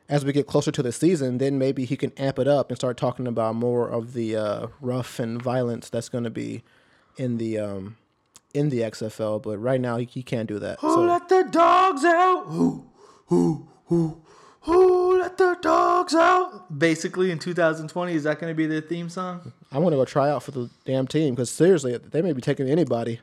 [0.10, 2.78] as we get closer to the season, then maybe he can amp it up and
[2.78, 6.64] start talking about more of the uh, rough and violence that's going to be
[7.18, 7.98] in the um,
[8.54, 9.44] in the XFL.
[9.44, 10.80] But right now, he, he can't do that.
[10.80, 12.46] Who So let the dogs out?
[12.48, 12.86] Who,
[13.28, 14.23] who, who, who let the
[16.12, 16.78] dogs out?
[16.80, 19.52] Basically, in 2020, is that going to be their theme song?
[19.72, 22.42] I'm going to go try out for the damn team because seriously, they may be
[22.42, 23.20] taking anybody.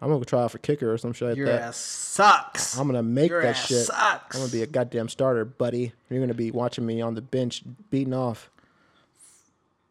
[0.00, 1.62] I'm going to go try out for kicker or some shit like Your that.
[1.62, 2.76] ass sucks.
[2.76, 3.86] I'm gonna make Your that ass shit.
[3.86, 4.36] sucks.
[4.36, 5.92] I'm gonna be a goddamn starter, buddy.
[6.10, 8.50] You're gonna be watching me on the bench beating off.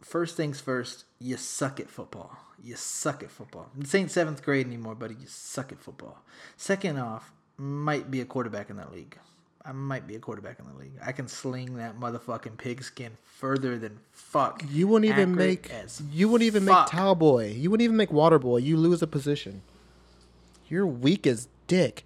[0.02, 2.38] First things first, you suck at football.
[2.64, 3.70] You suck at football.
[3.76, 5.16] This ain't seventh grade anymore, buddy.
[5.16, 6.22] You suck at football.
[6.58, 9.18] Second off, might be a quarterback in that league.
[9.66, 10.94] I might be a quarterback in the league.
[11.06, 14.62] I can sling that motherfucking pigskin further than fuck.
[14.70, 16.12] You wouldn't even Accurate make.
[16.12, 16.92] You wouldn't even fuck.
[16.92, 17.48] make towel boy.
[17.58, 18.58] You wouldn't even make water boy.
[18.58, 19.62] You lose a position.
[20.68, 22.04] You're weak as dick.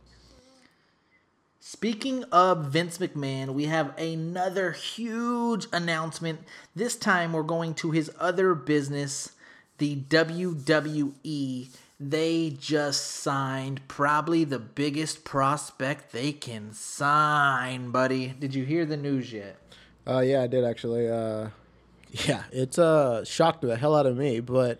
[1.59, 6.39] Speaking of Vince McMahon, we have another huge announcement.
[6.75, 9.33] This time we're going to his other business,
[9.77, 11.67] the WWE.
[11.99, 18.27] They just signed probably the biggest prospect they can sign, buddy.
[18.27, 19.57] Did you hear the news yet?
[20.05, 21.09] Uh, yeah, I did actually.
[21.09, 21.49] Uh,
[22.11, 24.79] yeah, it's uh shocked the hell out of me, but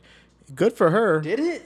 [0.53, 1.19] good for her.
[1.21, 1.65] Did it?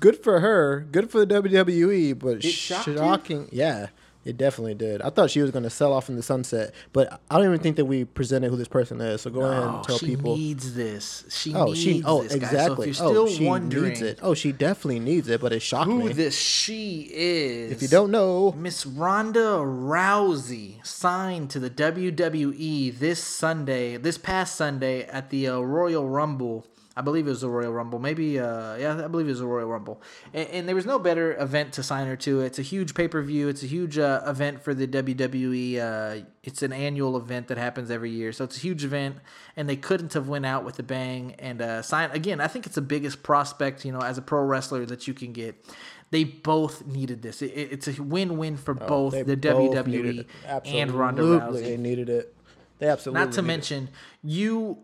[0.00, 0.80] Good for her.
[0.80, 2.96] Good for the WWE, but shocked you?
[2.96, 3.48] shocking.
[3.52, 3.88] Yeah,
[4.24, 5.00] it definitely did.
[5.02, 7.76] I thought she was gonna sell off in the sunset, but I don't even think
[7.76, 9.22] that we presented who this person is.
[9.22, 10.36] So go ahead Oh, and tell she people.
[10.36, 11.24] She needs this.
[11.30, 12.02] She Oh, needs she.
[12.04, 12.42] Oh, this, guys.
[12.42, 12.74] exactly.
[12.76, 14.18] So if you're still oh, she needs it.
[14.22, 15.40] Oh, she definitely needs it.
[15.40, 16.12] But it shocked who me.
[16.12, 23.22] this she is, if you don't know, Miss Ronda Rousey signed to the WWE this
[23.22, 26.66] Sunday, this past Sunday at the uh, Royal Rumble.
[26.96, 28.00] I believe it was the Royal Rumble.
[28.00, 30.02] Maybe, uh, yeah, I believe it was the Royal Rumble.
[30.34, 32.40] And, and there was no better event to sign her to.
[32.40, 33.48] It's a huge pay per view.
[33.48, 35.78] It's a huge uh, event for the WWE.
[35.78, 39.16] Uh, it's an annual event that happens every year, so it's a huge event.
[39.56, 42.40] And they couldn't have went out with a bang and uh, sign again.
[42.40, 45.32] I think it's the biggest prospect, you know, as a pro wrestler that you can
[45.32, 45.64] get.
[46.10, 47.40] They both needed this.
[47.40, 50.26] It, it's a win-win for both Oh, they the both WWE
[50.64, 52.34] and Ronda Absolutely, They needed it.
[52.78, 53.24] They absolutely.
[53.24, 53.48] Not to need it.
[53.48, 53.88] mention,
[54.24, 54.78] you.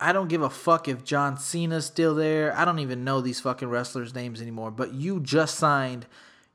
[0.00, 2.56] I don't give a fuck if John Cena's still there.
[2.56, 4.70] I don't even know these fucking wrestlers' names anymore.
[4.70, 6.06] But you just signed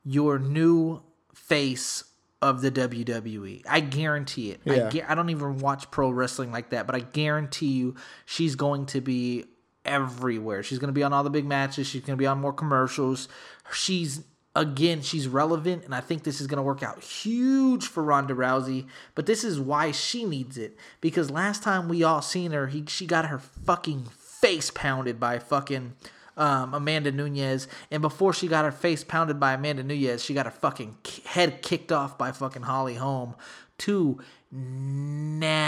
[0.04, 1.02] your new
[1.34, 2.04] face
[2.41, 3.64] of the WWE.
[3.70, 4.62] I guarantee it.
[4.66, 8.56] I, gu- I don't even watch pro wrestling like that, but I guarantee you she's
[8.56, 9.46] going to be
[9.86, 10.64] everywhere.
[10.64, 11.88] She's going to be on all the big matches.
[11.88, 13.28] She's going to be on more commercials.
[13.72, 14.24] She's
[14.56, 18.34] again, she's relevant, and I think this is going to work out huge for Ronda
[18.34, 18.88] Rousey.
[19.14, 22.86] But this is why she needs it because last time we all seen her, he,
[22.88, 25.93] she got her fucking face pounded by fucking
[26.38, 30.45] um, Amanda Nunes, and before she got her face pounded by Amanda Nunes, she got
[30.45, 33.36] her fucking head kicked off by fucking Holly Holm.
[33.78, 34.20] Two
[34.51, 35.68] nasty,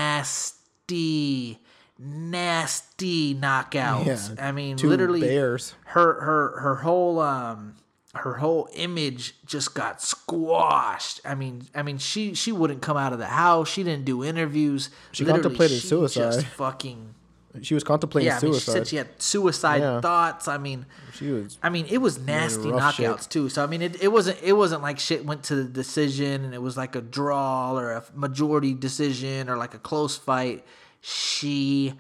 [2.00, 4.36] nasty knockouts.
[4.38, 5.74] Yeah, I mean, literally, bears.
[5.88, 7.76] her her her whole um
[8.18, 11.22] her whole image just got squashed.
[11.26, 13.70] I mean, I mean, she she wouldn't come out of the house.
[13.70, 14.90] She didn't do interviews.
[15.12, 16.22] She Literally, contemplated she suicide.
[16.34, 17.14] Just fucking
[17.62, 18.38] She was contemplating yeah.
[18.38, 18.72] I mean, she suicide.
[18.80, 20.02] said she had suicide Yeah.
[20.02, 20.48] thoughts.
[20.48, 21.58] I mean, She was.
[21.64, 23.50] I mean, it was nasty knockouts too.
[23.50, 26.54] So I mean, it, it wasn't it wasn't like shit went to the decision and
[26.54, 30.64] it was like a draw or a majority decision or like a close fight.
[31.02, 31.94] She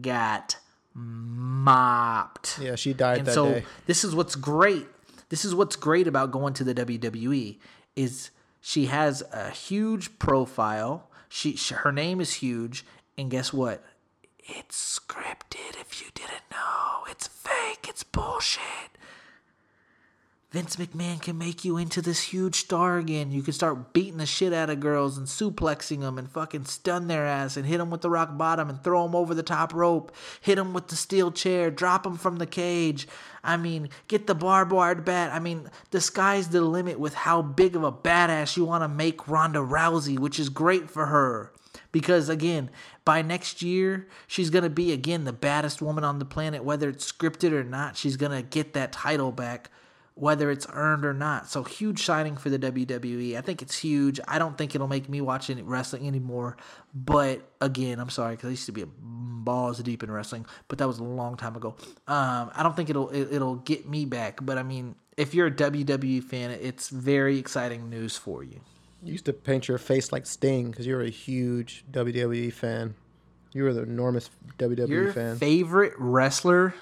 [0.00, 0.56] got
[0.94, 2.58] mopped.
[2.60, 3.64] Yeah, she died And that so day.
[3.86, 4.86] this is what's great.
[5.32, 7.56] This is what's great about going to the WWE
[7.96, 11.08] is she has a huge profile.
[11.30, 12.84] She, she her name is huge,
[13.16, 13.82] and guess what?
[14.38, 15.80] It's scripted.
[15.80, 17.86] If you didn't know, it's fake.
[17.88, 18.60] It's bullshit.
[20.50, 23.32] Vince McMahon can make you into this huge star again.
[23.32, 27.06] You can start beating the shit out of girls and suplexing them and fucking stun
[27.06, 29.72] their ass and hit them with the rock bottom and throw them over the top
[29.72, 30.14] rope.
[30.42, 33.08] Hit them with the steel chair, drop them from the cage.
[33.44, 35.32] I mean, get the barbed wire bat.
[35.32, 38.88] I mean, the sky's the limit with how big of a badass you want to
[38.88, 41.52] make Ronda Rousey, which is great for her.
[41.90, 42.70] Because again,
[43.04, 46.88] by next year, she's going to be again the baddest woman on the planet, whether
[46.88, 47.96] it's scripted or not.
[47.96, 49.70] She's going to get that title back
[50.22, 51.48] whether it's earned or not.
[51.50, 53.36] So huge signing for the WWE.
[53.36, 54.20] I think it's huge.
[54.28, 56.56] I don't think it'll make me watch any wrestling anymore.
[56.94, 60.78] But again, I'm sorry because I used to be a balls deep in wrestling, but
[60.78, 61.74] that was a long time ago.
[62.06, 64.38] Um, I don't think it'll it, it'll get me back.
[64.40, 68.60] But I mean, if you're a WWE fan, it's very exciting news for you.
[69.02, 72.94] You used to paint your face like Sting because you're a huge WWE fan.
[73.54, 75.36] You were the enormous WWE Your fan.
[75.36, 76.74] favorite wrestler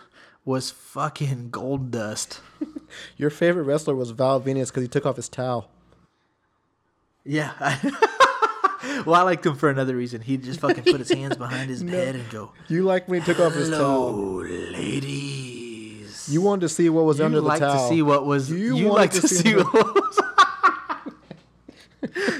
[0.50, 2.40] was fucking Goldust.
[3.16, 5.70] Your favorite wrestler was Val Venis because he took off his towel.
[7.24, 7.52] Yeah.
[9.06, 10.20] well, I liked him for another reason.
[10.22, 13.26] He'd just fucking put his hands behind his head and go, You like when he
[13.26, 14.42] took off his towel.
[14.42, 17.58] Ladies." You wanted to see what was You under the towel.
[17.58, 18.50] You like to see what was.
[18.50, 20.20] You You, like to to see see what- what was.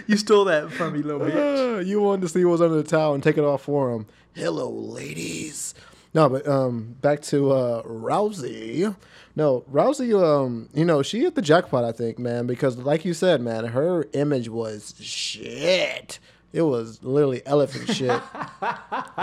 [0.07, 1.77] you stole that from me, little bitch.
[1.77, 3.93] Uh, you wanted to see what was under the towel and take it off for
[3.93, 4.07] him.
[4.35, 5.75] Hello, ladies.
[6.13, 8.95] No, but um, back to uh, Rousey.
[9.37, 10.13] No, Rousey.
[10.21, 11.85] Um, you know she hit the jackpot.
[11.85, 16.19] I think, man, because like you said, man, her image was shit.
[16.53, 18.21] It was literally elephant shit.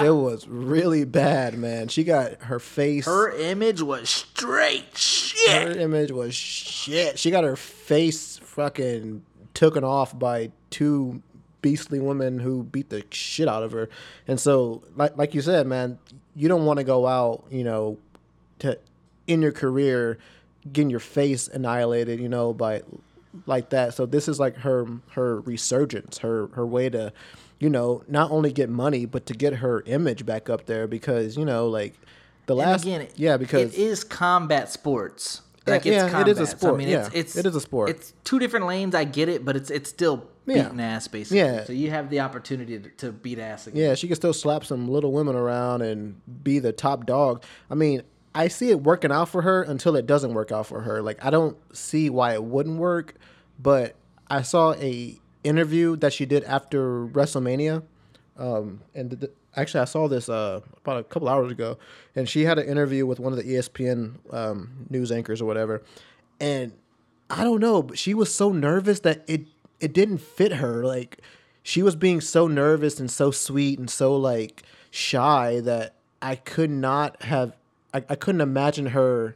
[0.02, 1.90] it was really bad, man.
[1.90, 3.06] She got her face.
[3.06, 5.64] Her image was straight shit.
[5.76, 7.20] her image was shit.
[7.20, 9.24] She got her face fucking
[9.54, 11.22] taken off by two
[11.62, 13.90] beastly women who beat the shit out of her.
[14.26, 16.00] And so, like like you said, man,
[16.38, 17.98] you don't want to go out, you know,
[18.60, 18.78] to
[19.26, 20.20] in your career
[20.72, 22.84] getting your face annihilated, you know, by
[23.46, 23.94] like that.
[23.94, 27.12] So this is like her her resurgence, her her way to,
[27.60, 31.36] you know, not only get money but to get her image back up there because
[31.36, 31.96] you know like
[32.46, 35.42] the And last again, yeah because it is combat sports.
[35.66, 36.48] Yeah, Like it's yeah, it is a combat.
[36.48, 37.06] So, sport, I mean, yeah.
[37.08, 37.90] it's, it's It is a sport.
[37.90, 38.96] It's two different lanes.
[38.96, 40.72] I get it, but it's it's still Yeah.
[40.80, 41.40] ass basically.
[41.40, 41.64] Yeah.
[41.66, 43.82] So you have the opportunity to, to beat ass again.
[43.82, 47.44] Yeah, she can still slap some little women around and be the top dog.
[47.70, 48.02] I mean,
[48.34, 51.02] I see it working out for her until it doesn't work out for her.
[51.02, 53.16] Like I don't see why it wouldn't work,
[53.60, 53.96] but
[54.30, 57.84] I saw a interview that she did after WrestleMania,
[58.38, 61.78] um, and th- actually I saw this uh, about a couple hours ago,
[62.16, 65.82] and she had an interview with one of the ESPN um, news anchors or whatever,
[66.40, 66.74] and
[67.30, 69.46] I don't know, but she was so nervous that it
[69.80, 70.84] it didn't fit her.
[70.84, 71.20] Like
[71.64, 76.70] she was being so nervous and so sweet and so like shy that I could
[76.70, 77.56] not have
[77.94, 79.36] I, I couldn't imagine her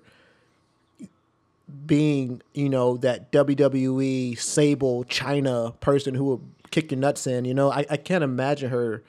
[1.85, 7.53] being, you know, that WWE Sable Chyna person who would kick your nuts in, you
[7.53, 7.71] know.
[7.71, 9.03] I, I can't imagine her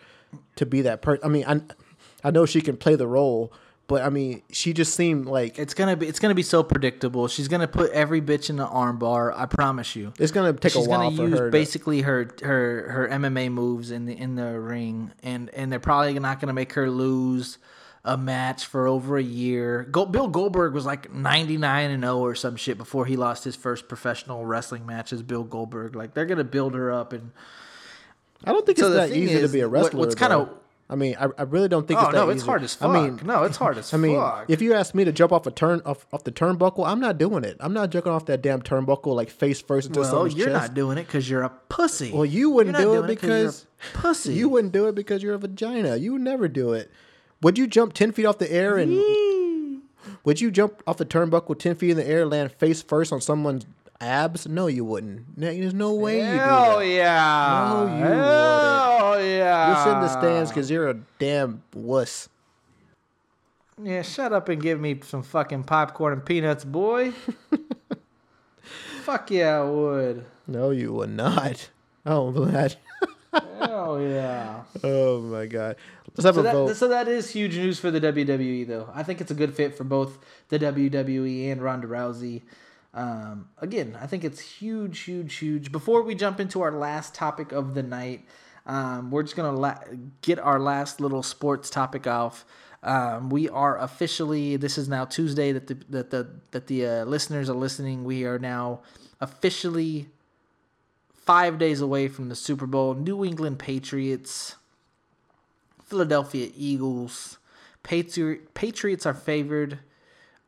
[0.57, 1.24] to be that person.
[1.24, 1.61] I mean, I
[2.24, 3.53] I know she can play the role,
[3.93, 7.28] but I mean, she just seemed like It's gonna be it's gonna be so predictable.
[7.28, 9.34] She's gonna put every bitch in the armbar.
[9.36, 10.14] I promise you.
[10.18, 11.45] it's gonna take She's a while gonna use her.
[11.47, 15.78] to- basically her her her MMA moves in the in the ring, and and they're
[15.78, 17.59] probably not gonna make her lose
[18.05, 19.82] a match for over a year.
[19.84, 23.57] Bill Goldberg was like ninety nine and zero or some shit before he lost his
[23.57, 25.95] first professional wrestling match as Bill Goldberg.
[25.95, 27.30] Like they're gonna build her up and.
[28.45, 30.01] I don't think So it's that easy to be a what- wrestler.
[30.01, 30.59] what's kinda- though.
[30.93, 32.47] I mean, I, I really don't think Oh it's that no, it's easy.
[32.47, 32.93] hard as I fuck.
[32.93, 34.45] mean, no, it's hard as I mean, fuck.
[34.49, 37.16] if you ask me to jump off a turn off, off the turnbuckle, I'm not
[37.16, 37.57] doing it.
[37.61, 40.61] I'm not jumping off that damn turnbuckle like face first into well, someone's you're chest.
[40.68, 42.12] not doing it because you're a pussy.
[42.12, 44.34] Well, you wouldn't You're do it doing 'cause you're a because pussy.
[44.34, 45.97] You wouldn't do it because you're a vagina.
[45.97, 46.90] You would never do it.
[47.40, 49.80] Would you jump ten feet off the air and
[50.24, 53.12] would you jump off the turnbuckle ten feet in the air, and land face first
[53.12, 53.64] on someone's
[54.03, 54.46] abs?
[54.48, 55.38] No, you wouldn't.
[55.38, 56.86] There's no way you do Hell that.
[56.86, 57.72] yeah!
[57.72, 59.66] No, you Hell yeah!
[59.68, 62.28] You're sitting in the stands because you're a damn wuss.
[63.82, 67.12] Yeah, shut up and give me some fucking popcorn and peanuts, boy.
[69.03, 70.24] Fuck yeah, I would.
[70.46, 71.70] No, you would not.
[72.05, 72.74] Oh, Vlad.
[73.61, 74.62] Hell yeah.
[74.82, 75.76] Oh my God.
[76.16, 76.76] Let's have So a vote.
[76.76, 78.90] so that is huge news for the WWE, though.
[78.92, 82.42] I think it's a good fit for both the WWE and Ronda Rousey.
[82.95, 85.72] Um, again, I think it's huge, huge, huge.
[85.72, 88.26] Before we jump into our last topic of the night,
[88.66, 89.78] um, we're just gonna la-
[90.20, 92.45] get our last little sports topic off.
[92.82, 94.57] Um, we are officially.
[94.57, 98.05] This is now Tuesday that the that the that the uh, listeners are listening.
[98.05, 98.80] We are now
[99.20, 100.09] officially
[101.14, 102.95] five days away from the Super Bowl.
[102.95, 104.57] New England Patriots,
[105.84, 107.38] Philadelphia Eagles,
[107.82, 109.78] Patriot, Patriots are favored.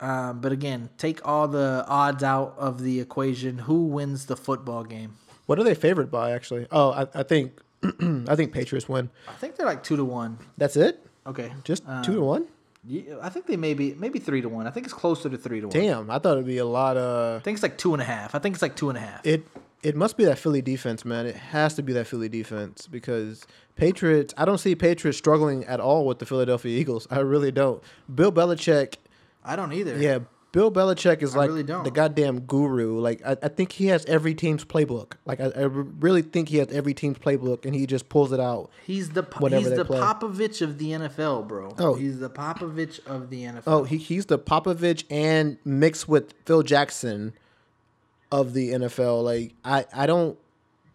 [0.04, 3.58] Um, but again, take all the odds out of the equation.
[3.60, 5.16] Who wins the football game?
[5.46, 6.32] what are they favored by?
[6.32, 9.10] Actually, oh, I, I think I think Patriots win.
[9.28, 10.38] I think they're like two to one.
[10.56, 11.04] That's it.
[11.26, 12.46] Okay, Just Uh, two to one.
[12.86, 14.66] yeah, I think they may be maybe three to one.
[14.66, 15.72] I think it's closer to three to one.
[15.74, 17.40] Damn, I thought it'd be a lot of.
[17.40, 18.34] I think it's like two and a half.
[18.34, 19.24] I think it's like two and a half.
[19.26, 19.46] It
[19.82, 21.26] it must be that Philly defense, man.
[21.26, 23.46] It has to be that Philly defense because
[23.76, 24.32] Patriots.
[24.36, 27.06] I don't see Patriots struggling at all with the Philadelphia Eagles.
[27.10, 27.82] I really don't.
[28.14, 28.94] Bill Belichick.
[29.44, 29.96] I don't either.
[29.96, 30.20] Yeah,
[30.52, 33.00] Bill Belichick is I like really the goddamn guru.
[33.00, 35.14] Like I, I think he has every team's playbook.
[35.26, 38.38] Like I, I really think he has every team's playbook, and he just pulls it
[38.38, 38.70] out.
[38.86, 39.98] He's the Whatever he's the play.
[39.98, 41.74] Popovich of the NFL, bro.
[41.78, 41.94] Oh.
[41.94, 43.62] he's the Popovich of the NFL.
[43.66, 47.32] Oh, he, he's the Popovich and mixed with Phil Jackson
[48.30, 49.24] of the NFL.
[49.24, 50.38] Like I, I don't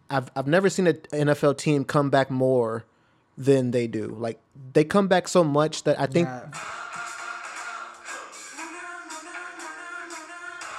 [0.08, 2.84] I've I've never seen an NFL team come back more
[3.38, 4.06] than they do.
[4.08, 4.38] Like
[4.72, 6.48] they come back so much that I think Yeah.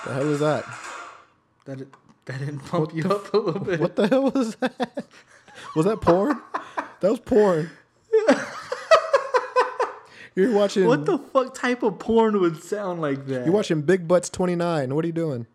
[0.05, 0.65] The hell is that?
[1.65, 1.87] that
[2.25, 3.79] that didn't pump you up a little bit.
[3.79, 5.05] What the hell was that?
[5.75, 6.41] Was that porn?
[6.99, 7.69] that was porn.
[10.35, 13.45] You're watching What the fuck type of porn would sound like that?
[13.45, 14.95] You're watching Big Butts 29.
[14.95, 15.45] What are you doing?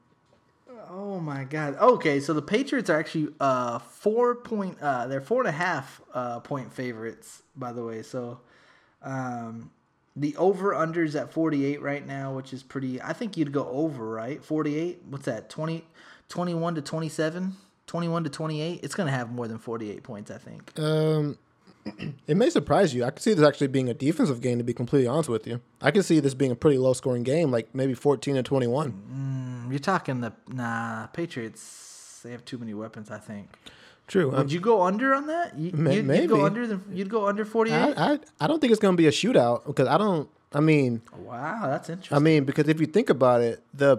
[0.91, 1.77] Oh my god.
[1.77, 6.01] Okay, so the Patriots are actually uh four point uh they're four and a half
[6.13, 8.03] uh point favorites, by the way.
[8.03, 8.41] So
[9.03, 9.71] um
[10.17, 14.09] the over unders at 48 right now, which is pretty I think you'd go over,
[14.09, 14.43] right?
[14.43, 15.03] 48.
[15.09, 15.49] What's that?
[15.51, 15.85] 20
[16.29, 17.57] 21 to 27?
[17.87, 18.81] 21 to 28?
[18.83, 20.77] It's going to have more than 48 points, I think.
[20.79, 21.39] Um,
[22.27, 23.05] it may surprise you.
[23.05, 24.59] I could see this actually being a defensive game.
[24.59, 27.23] To be completely honest with you, I could see this being a pretty low scoring
[27.23, 29.69] game, like maybe 14 to 21.
[29.71, 33.51] You're talking the nah, Patriots they have too many weapons, I think.
[34.07, 34.31] True.
[34.31, 35.59] Um, Would you go under on that?
[35.59, 36.27] You, May- you'd, you'd maybe.
[36.29, 37.75] go under the you'd go under 48?
[37.77, 40.29] I, I I don't think it's going to be a shootout because I don't.
[40.53, 42.17] I mean, Wow, that's interesting.
[42.17, 43.99] I mean because if you think about it, the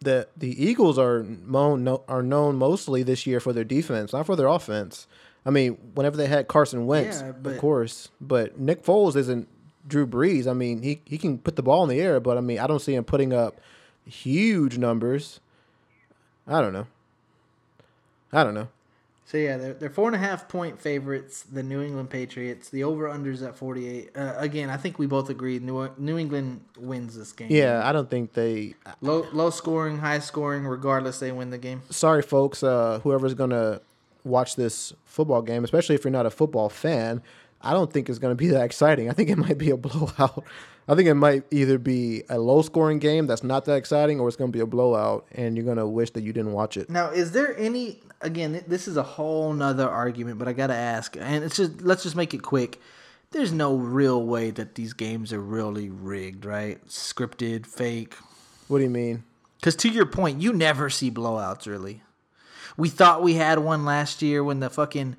[0.00, 4.34] the the Eagles are known are known mostly this year for their defense, not for
[4.36, 5.06] their offense.
[5.46, 9.46] I mean, whenever they had Carson Wentz, Yeah, of course, but Nick Foles isn't
[9.86, 10.46] Drew Brees.
[10.48, 12.66] I mean, he he can put the ball in the air, but I mean, I
[12.66, 13.60] don't see him putting up
[14.04, 15.40] huge numbers.
[16.46, 16.86] I don't know.
[18.32, 18.68] I don't know.
[19.26, 21.44] So yeah, they're, they're four and a half point favorites.
[21.50, 22.68] The New England Patriots.
[22.68, 24.10] The over unders at forty eight.
[24.16, 25.58] Uh, again, I think we both agree.
[25.58, 27.48] New New England wins this game.
[27.50, 28.74] Yeah, I don't think they.
[29.00, 30.66] Low low scoring, high scoring.
[30.66, 31.82] Regardless, they win the game.
[31.90, 32.62] Sorry, folks.
[32.62, 33.80] Uh, whoever's gonna
[34.24, 37.22] watch this football game, especially if you're not a football fan,
[37.62, 39.08] I don't think it's gonna be that exciting.
[39.08, 40.44] I think it might be a blowout.
[40.86, 44.28] I think it might either be a low scoring game that's not that exciting, or
[44.28, 46.90] it's gonna be a blowout, and you're gonna wish that you didn't watch it.
[46.90, 48.00] Now, is there any?
[48.24, 52.02] Again, this is a whole nother argument, but I gotta ask, and it's just let's
[52.02, 52.80] just make it quick.
[53.30, 56.84] There's no real way that these games are really rigged, right?
[56.88, 58.14] Scripted, fake.
[58.68, 59.24] What do you mean?
[59.60, 62.02] Because to your point, you never see blowouts really.
[62.76, 65.16] We thought we had one last year when the fucking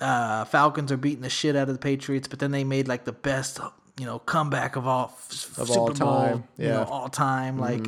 [0.00, 3.04] uh, Falcons are beating the shit out of the Patriots, but then they made like
[3.04, 3.58] the best
[3.98, 6.70] you know comeback of all f- Of Super all Bowl, time, you yeah.
[6.72, 6.82] Mm-hmm.
[6.84, 7.58] know, all time.
[7.58, 7.86] Like,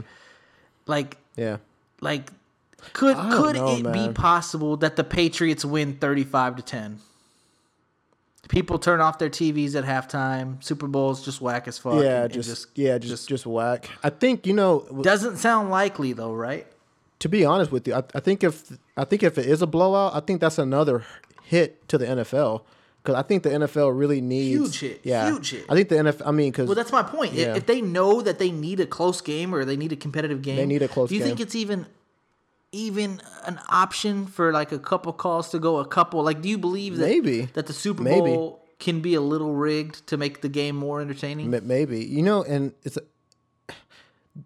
[0.87, 1.59] like, Yeah.
[2.01, 2.31] like,
[2.93, 7.01] could could know, it be possible that the Patriots win thirty five to ten?
[8.49, 10.63] People turn off their TVs at halftime.
[10.65, 12.03] Super Bowl's just whack as fuck.
[12.03, 13.91] Yeah, and- and just, yeah, just just whack.
[14.03, 14.87] I think you know.
[15.03, 16.67] doesn't sound likely though, right?
[17.21, 19.67] to be honest with you, I, I think if I think if it is a
[19.67, 21.05] blowout, I think that's another
[21.43, 22.63] hit to the NFL
[23.03, 25.67] because I think the NFL really needs Huge hit, Yeah, huge hit.
[25.69, 26.23] I think the NFL.
[26.27, 27.33] I mean, because Well, that's my point.
[27.33, 27.57] If- Yeah.
[27.57, 30.57] If they know that they need a close game or they need a competitive game,
[30.57, 31.87] they need a close Do you think it's even
[32.73, 36.23] even an option for like a couple calls to go a couple?
[36.23, 37.43] Like, do you believe that Maybe.
[37.55, 38.31] that the Super Maybe.
[38.31, 41.51] Bowl can be a little rigged to make the game more entertaining?
[41.67, 42.99] Maybe you know, and it's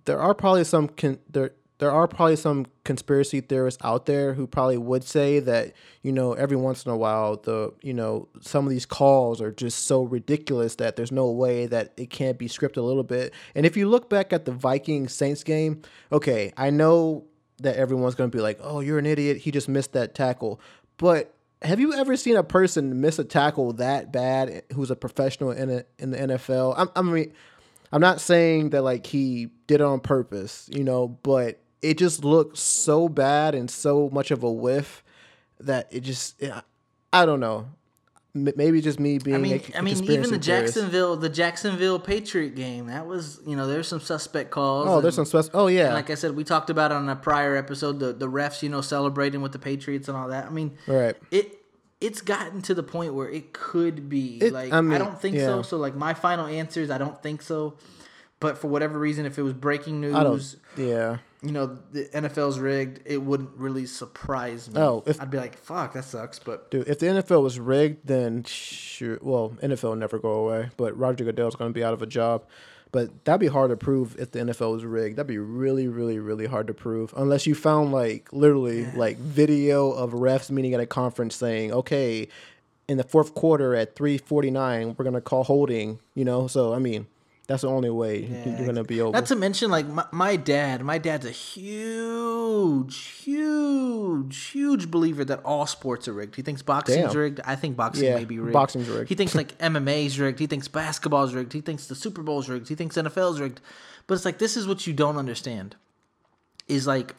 [0.05, 4.47] there are probably some con- there there are probably some conspiracy theorists out there who
[4.47, 8.65] probably would say that you know every once in a while the you know some
[8.65, 12.49] of these calls are just so ridiculous that there's no way that it can't be
[12.49, 13.35] scripted a little bit.
[13.55, 17.25] And if you look back at the Viking Saints game, okay, I know
[17.63, 19.39] that everyone's going to be like, "Oh, you're an idiot.
[19.39, 20.61] He just missed that tackle."
[20.97, 25.53] But have you ever seen a person miss a tackle that bad who's a professional
[25.53, 26.75] in a, in the NFL?
[26.77, 27.33] I'm, I mean,
[27.93, 32.25] I'm not saying that like he did it on purpose, you know, but it just
[32.25, 35.05] looked so bad and so much of a whiff
[35.61, 36.63] that it just I,
[37.13, 37.69] I don't know.
[38.35, 39.37] Maybe just me being.
[39.37, 40.39] I mean, a, I mean, even the.
[40.39, 44.89] Jacksonville, the Jacksonville Patriot game, that was, you know, there's some suspect calls.
[44.89, 45.55] Oh, there's some suspect.
[45.55, 48.29] Oh yeah, And like I said, we talked about on a prior episode the the
[48.31, 50.47] refs, you know, celebrating with the Patriots and all that.
[50.47, 51.15] I mean, Right.
[51.31, 51.59] It
[52.01, 55.37] it's gotten to the point where it could be It- like I I, don't think
[55.37, 55.45] yeah.
[55.47, 55.63] so.
[55.63, 57.75] So like my final answer is I don't think so.
[58.41, 60.57] But for whatever reason, if it was breaking news.
[60.77, 61.19] Yeah.
[61.43, 64.81] You know, the NFL's rigged, it wouldn't really surprise me.
[64.81, 68.07] Oh, if- I'd be like, "Fuck, that sucks." But Dude, if the NFL was rigged,
[68.07, 69.19] then sure.
[69.21, 72.07] Well, NFL will never go away, but Roger Goodell's going to be out of a
[72.07, 72.45] job.
[72.93, 75.17] But that'd be hard to prove if the NFL was rigged.
[75.17, 79.91] That'd be really, really, really hard to prove unless you found like literally like video
[79.93, 82.29] of refs meeting at a conference saying, "Okay,
[82.89, 86.47] in the fourth quarter at three forty nine, we're going to call holding." You know,
[86.47, 87.07] so I mean,
[87.47, 89.13] that's the only way you- you're going to be over.
[89.13, 90.83] Not to mention, like my, my dad.
[90.85, 96.37] My dad's a huge, huge, huge believer that all sports are rigged.
[96.37, 97.17] He thinks boxing's Damn.
[97.19, 97.41] rigged.
[97.45, 98.53] I think boxing Yeah, may be rigged.
[98.53, 99.09] boxing's rigged.
[99.09, 100.39] He thinks like MMA's rigged.
[100.39, 101.53] He thinks basketball's rigged.
[101.53, 102.69] He thinks the Super Bowl's rigged.
[102.69, 103.61] He thinks NFL's rigged.
[104.07, 105.77] But it's like this is what you don't understand.
[106.69, 107.15] Is like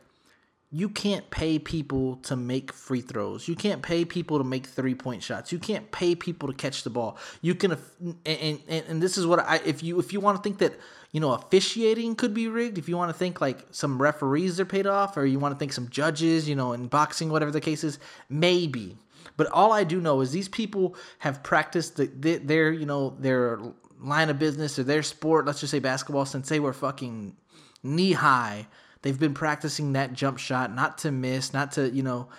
[0.75, 3.47] you can't pay people to make free throws.
[3.47, 5.51] You can't pay people to make three point shots.
[5.51, 7.19] You can't pay people to catch the ball.
[7.41, 7.77] You can,
[8.25, 10.73] and and, and this is what I if you if you want to think that
[11.11, 12.79] you know officiating could be rigged.
[12.79, 15.59] If you want to think like some referees are paid off, or you want to
[15.59, 18.97] think some judges, you know, in boxing, whatever the case is, maybe.
[19.37, 23.15] But all I do know is these people have practiced the, the, their you know
[23.19, 23.59] their
[23.99, 25.45] line of business or their sport.
[25.45, 27.35] Let's just say basketball since they were fucking
[27.83, 28.65] knee high.
[29.03, 32.29] They've been practicing that jump shot, not to miss, not to, you know,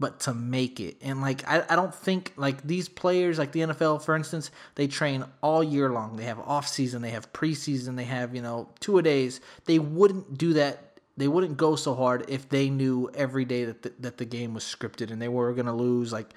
[0.00, 0.96] but to make it.
[1.02, 4.88] And like I, I don't think like these players, like the NFL, for instance, they
[4.88, 6.16] train all year long.
[6.16, 9.40] They have off season, they have preseason, they have, you know, two a days.
[9.66, 10.98] They wouldn't do that.
[11.16, 14.54] They wouldn't go so hard if they knew every day that the, that the game
[14.54, 16.12] was scripted and they were gonna lose.
[16.12, 16.30] Like,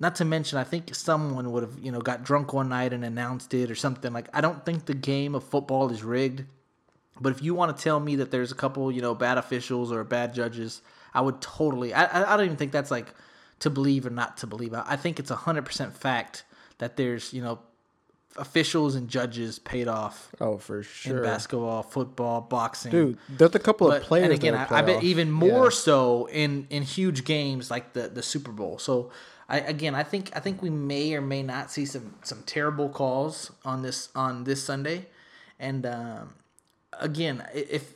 [0.00, 3.04] not to mention, I think someone would have, you know, got drunk one night and
[3.04, 4.14] announced it or something.
[4.14, 6.46] Like, I don't think the game of football is rigged.
[7.20, 9.92] But if you want to tell me that there's a couple, you know, bad officials
[9.92, 10.80] or bad judges,
[11.12, 11.92] I would totally.
[11.92, 13.14] I, I- don't even think that's like
[13.60, 14.72] to believe or not to believe.
[14.74, 16.44] I, I think it's a hundred percent fact
[16.78, 17.58] that there's, you know,
[18.36, 21.18] officials and judges paid off oh, for sure.
[21.18, 22.90] in basketball, football, boxing.
[22.90, 23.18] dude.
[23.28, 24.24] There's a couple But of players.
[24.24, 25.70] and again, I, I bet even more Yeah.
[25.70, 28.78] so in in huge games like the the Super Bowl.
[28.78, 29.10] So
[29.48, 32.88] I again, I think I think we may or may not see some some terrible
[32.88, 35.06] calls on this on this Sunday,
[35.58, 36.34] and um,
[37.00, 37.94] again, if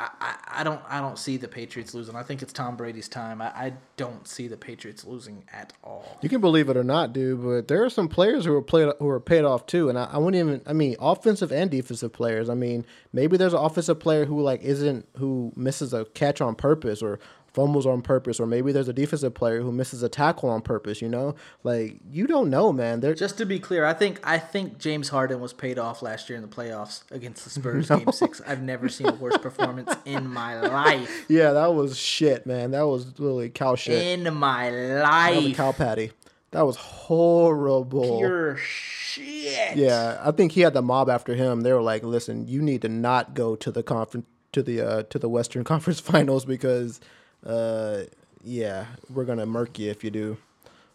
[0.00, 2.16] I, I, don't I don't see the Patriots losing.
[2.16, 3.42] I think it's Tom Brady's time.
[3.42, 6.18] I, I don't see the Patriots losing at all.
[6.22, 8.92] You can believe it or not, dude, but there are some players who are played
[8.98, 10.62] who are paid off too, and I, I wouldn't even.
[10.66, 12.48] I mean, offensive and defensive players.
[12.48, 16.54] I mean, maybe there's an offensive player who like isn't who misses a catch on
[16.54, 17.18] purpose or
[17.52, 21.02] fumbles on purpose, or maybe there's a defensive player who misses a tackle on purpose.
[21.02, 23.00] You know, like you don't know, man.
[23.00, 26.28] They're Just to be clear, I think I think James Harden was paid off last
[26.28, 28.40] year in the playoffs against the Spurs game six.
[28.46, 31.24] I've never seen a worse performance in my life.
[31.28, 32.72] yeah, that was shit, man.
[32.72, 34.18] That was really cow shit.
[34.18, 35.56] In my life.
[35.56, 36.12] cow patty.
[36.52, 38.18] That was horrible.
[38.18, 39.76] Pure shit.
[39.76, 41.60] Yeah, I think he had the mob after him.
[41.60, 45.02] They were like, "Listen, you need to not go to the conference to the uh,
[45.04, 47.00] to the Western Conference Finals because,
[47.44, 48.02] uh,
[48.42, 50.36] yeah, we're gonna murk you if you do."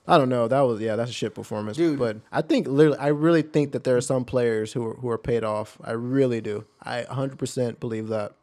[0.08, 0.48] I don't know.
[0.48, 1.78] That was yeah, that's a shit performance.
[1.78, 1.98] Dude.
[1.98, 5.10] But I think literally, I really think that there are some players who are, who
[5.10, 5.80] are paid off.
[5.84, 6.66] I really do.
[6.84, 8.34] I 100% believe that.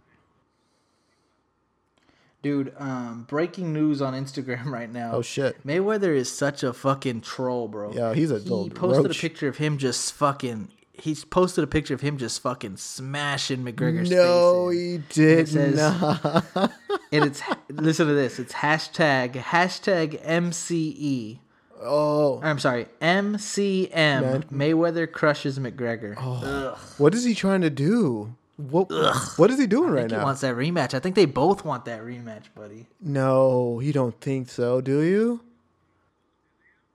[2.42, 5.12] Dude, um, breaking news on Instagram right now.
[5.12, 5.64] Oh, shit.
[5.64, 7.92] Mayweather is such a fucking troll, bro.
[7.92, 9.16] Yeah, he's a He posted roach.
[9.18, 10.68] a picture of him just fucking.
[10.94, 14.78] He's posted a picture of him just fucking smashing McGregor's No, face.
[14.78, 16.72] he did It says- not.
[17.10, 18.38] And it's listen to this.
[18.38, 21.38] It's hashtag hashtag MCE.
[21.84, 23.90] Oh, I'm sorry, MCM.
[24.22, 24.44] Man.
[24.52, 26.14] Mayweather crushes McGregor.
[26.18, 26.78] Oh.
[26.98, 28.34] what is he trying to do?
[28.56, 28.90] What
[29.38, 30.22] What is he doing right he now?
[30.24, 30.94] wants that rematch.
[30.94, 32.86] I think they both want that rematch, buddy.
[33.00, 35.40] no, you don't think so, do you?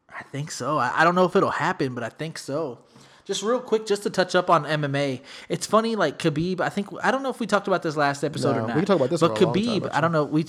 [0.10, 0.78] I think so.
[0.78, 2.80] I, I don't know if it'll happen, but I think so.
[3.28, 5.22] Just real quick, just to touch up on MMA.
[5.50, 6.62] It's funny, like Khabib.
[6.62, 8.68] I think I don't know if we talked about this last episode No, or we
[8.70, 8.76] not.
[8.78, 9.90] can talk about this but long time, Khabib.
[9.94, 10.24] I don't know.
[10.24, 10.46] We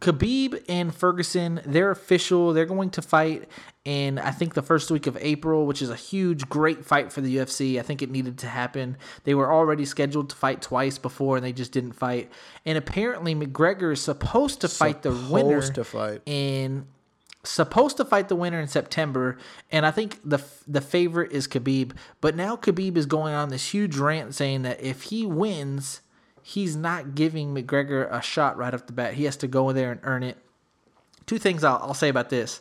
[0.00, 2.52] Khabib and Ferguson, they're official.
[2.52, 3.48] They're going to fight
[3.86, 7.20] in I think the first week of April, which is a huge, great fight for
[7.22, 7.78] the UFC.
[7.78, 8.96] I think it needed to happen.
[9.24, 12.30] They were already scheduled to fight twice before, and they just didn't fight.
[12.66, 16.22] And apparently, McGregor is supposed to fight the winner Supposed to fight.
[16.26, 16.86] in
[17.44, 19.38] supposed to fight the winner in September,
[19.70, 21.92] and I think the the favorite is Khabib.
[22.20, 26.00] But now Khabib is going on this huge rant saying that if he wins,
[26.42, 29.14] he's not giving McGregor a shot right off the bat.
[29.14, 30.38] He has to go in there and earn it.
[31.26, 32.60] Two things I'll, I'll say about this.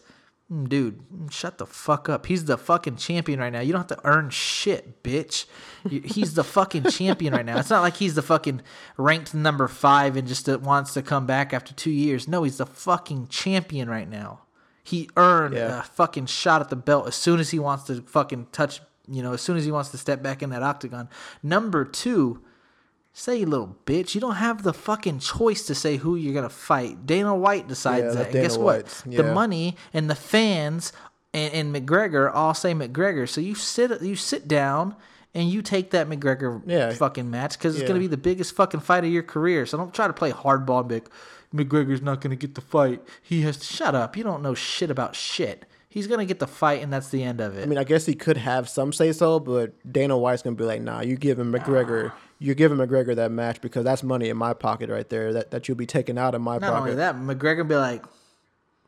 [0.51, 2.25] Mm, Dude, shut the fuck up.
[2.25, 3.61] He's the fucking champion right now.
[3.61, 5.45] You don't have to earn shit, bitch.
[5.89, 7.57] He's the fucking champion right now.
[7.57, 8.61] It's not like he's the fucking
[8.97, 12.27] ranked number five and just wants to come back after two years.
[12.27, 14.42] No, he's the fucking champion right now.
[14.83, 15.79] He earned Yeah.
[15.79, 19.23] a fucking shot at the belt as soon as he wants to fucking touch, you
[19.23, 21.07] know, as soon as he wants to step back in that octagon.
[21.41, 22.41] Number two,
[23.13, 26.49] say you little bitch, you don't have the fucking choice to say who you're gonna
[26.49, 27.05] fight.
[27.05, 28.31] Dana White decides Yeah, that.
[28.33, 28.83] Dana guess what?
[28.83, 30.91] White's- The money and the fans
[31.33, 33.27] and, and McGregor all say McGregor.
[33.29, 34.95] So you sit you sit down
[35.35, 36.91] and you take that McGregor Yeah.
[36.91, 37.87] fucking match because it's Yeah.
[37.87, 39.65] gonna be the biggest fucking fight of your career.
[39.65, 41.09] So don't try to play hardball and be like,
[41.53, 43.01] McGregor's not gonna get the fight.
[43.21, 44.17] He has to shut up.
[44.17, 45.65] You don't know shit about shit.
[45.87, 47.61] He's gonna get the fight and that's the end of it.
[47.61, 50.63] I mean, I guess he could have some say so, but Dana White's gonna be
[50.63, 54.37] like, "Nah, you give him McGregor, you're giving McGregor that match because that's money in
[54.37, 55.31] my pocket right there.
[55.31, 58.03] That that you'll be taking out of my Not pocket." only that, McGregor be like,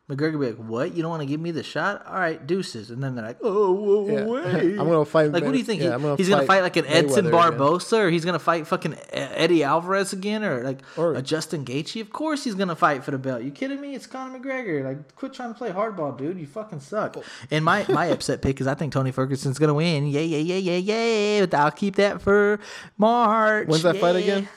[0.07, 0.95] McGregor be like, "What?
[0.95, 2.05] You don't want to give me the shot?
[2.05, 4.25] All right, deuces." And then they're like, "Oh, whoa, Yeah.
[4.25, 5.81] wait." I'm gonna fight Like, what do you think?
[5.81, 7.59] yeah, He- gonna he's gonna fight fight like an Edson Mayweather again.
[7.59, 12.01] Barbosa, or he's gonna fight fucking Eddie Alvarez again, or like Or- a Justin Gaethje?
[12.01, 13.41] Of course, he's gonna fight for the belt.
[13.41, 13.95] You kidding me?
[13.95, 14.83] It's Conor McGregor.
[14.83, 16.37] Like, quit trying to play hardball, dude.
[16.39, 17.17] You fucking suck.
[17.17, 17.23] Oh.
[17.49, 20.05] And my my upset pick is I think Tony Ferguson's gonna win.
[20.05, 21.45] Yeah, yeah, yeah, yeah, yeah.
[21.47, 22.59] But I'll keep that for
[22.99, 23.67] March.
[23.67, 24.47] When's that fight again?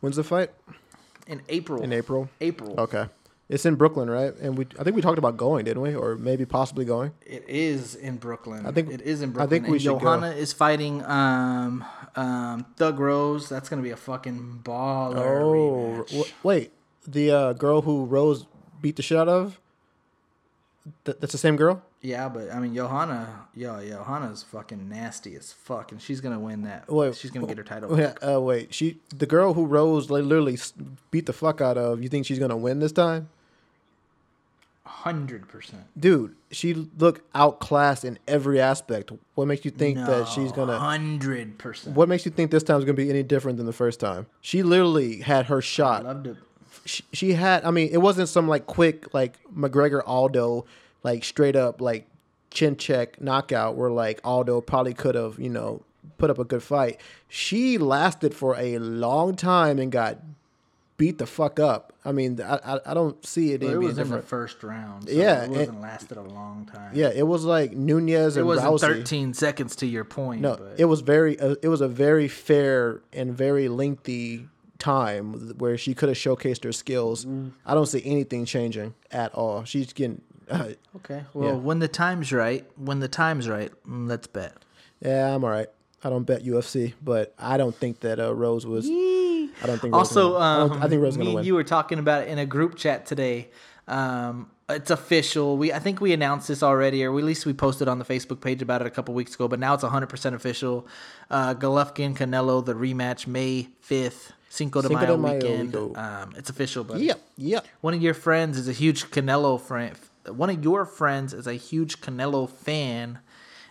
[0.00, 0.50] When's the fight?
[1.28, 1.82] In April.
[1.82, 2.28] In April.
[2.40, 2.74] April.
[2.78, 3.06] Okay.
[3.48, 4.34] It's in Brooklyn, right?
[4.40, 5.94] And we I think we talked about going, didn't we?
[5.94, 7.12] Or maybe possibly going.
[7.24, 8.66] It is in Brooklyn.
[8.66, 9.46] I think- it is in Brooklyn.
[9.46, 10.00] I think we and should go.
[10.00, 11.84] Joanna is fighting um,
[12.16, 13.48] um, Thug Rose.
[13.48, 15.16] That's gonna be a fucking baller.
[15.40, 16.72] Oh, w- wait.
[17.06, 18.46] The uh, girl who Rose
[18.82, 19.60] beat the shit out of?
[21.04, 21.82] Th- that's the same girl?
[22.00, 26.62] yeah, but I mean, Joanna, yo, Joanna's fucking nasty as fuck, and she's gonna win
[26.62, 26.88] that.
[26.88, 27.96] Wait, she's gonna get her title.
[27.96, 28.18] Back.
[28.26, 28.72] uh, wait.
[28.74, 30.58] She, the girl who Rose like, literally
[31.10, 32.02] beat the fuck out of.
[32.02, 33.28] You think she's gonna win this time,
[35.06, 35.84] Hundred percent.
[35.98, 36.34] dude?
[36.50, 39.12] She looked outclassed in every aspect.
[39.36, 40.78] What makes you think that she's gonna?
[40.78, 41.94] Hundred percent.
[41.94, 44.26] What makes you think this time's gonna be any different than the first time?
[44.40, 46.04] She literally had her I shot.
[46.04, 46.36] love to.
[46.86, 47.64] She, she had.
[47.64, 50.64] I mean, it wasn't some like quick like McGregor Aldo
[51.04, 52.06] like straight up like
[52.50, 55.82] chin check knockout where like Aldo probably could have you know
[56.18, 57.00] put up a good fight.
[57.28, 60.18] She lasted for a long time and got
[60.96, 61.92] beat the fuck up.
[62.04, 65.08] I mean, I I, I don't see it, Well, it was in the first round.
[65.08, 66.92] So Yeah, it and- wasn't lasted a long time.
[66.94, 68.80] Yeah, it was like Nunes it and wasn't Rousey.
[68.80, 70.40] thirteen seconds to your point.
[70.42, 71.38] No, but it was very.
[71.38, 76.62] Uh, it was a very fair and very lengthy time where she could have showcased
[76.64, 77.24] her skills.
[77.24, 77.52] Mm.
[77.64, 79.64] I don't see anything changing at all.
[79.64, 80.20] She's getting.
[80.48, 80.68] Uh,
[80.98, 81.24] okay.
[81.34, 81.54] Well, Yeah.
[81.56, 84.54] when the time's right, when the time's right, mm, let's bet.
[85.00, 85.66] yeah, I'm all right.
[86.04, 88.86] I don't bet UFC, but I don't think that uh, Rose was.
[89.62, 89.94] I don't think.
[89.94, 91.44] Also, gonna, I, um, I think Rose me gonna and win.
[91.44, 93.48] you were talking about it in a group chat today.
[93.88, 95.56] Um, it's official.
[95.56, 98.40] We I think we announced this already, or at least we posted on the Facebook
[98.40, 99.46] page about it a couple weeks ago.
[99.48, 100.86] But now it's 100 percent official.
[101.30, 105.96] Uh, Golovkin Canelo the rematch May 5th, Cinco de Cinco Mayo de Mayo weekend.
[105.96, 107.04] Um, it's official, buddy.
[107.06, 107.66] Yep, yep.
[107.80, 109.96] One of your friends is a huge Canelo friend.
[110.26, 113.20] One of your friends is a huge Canelo fan,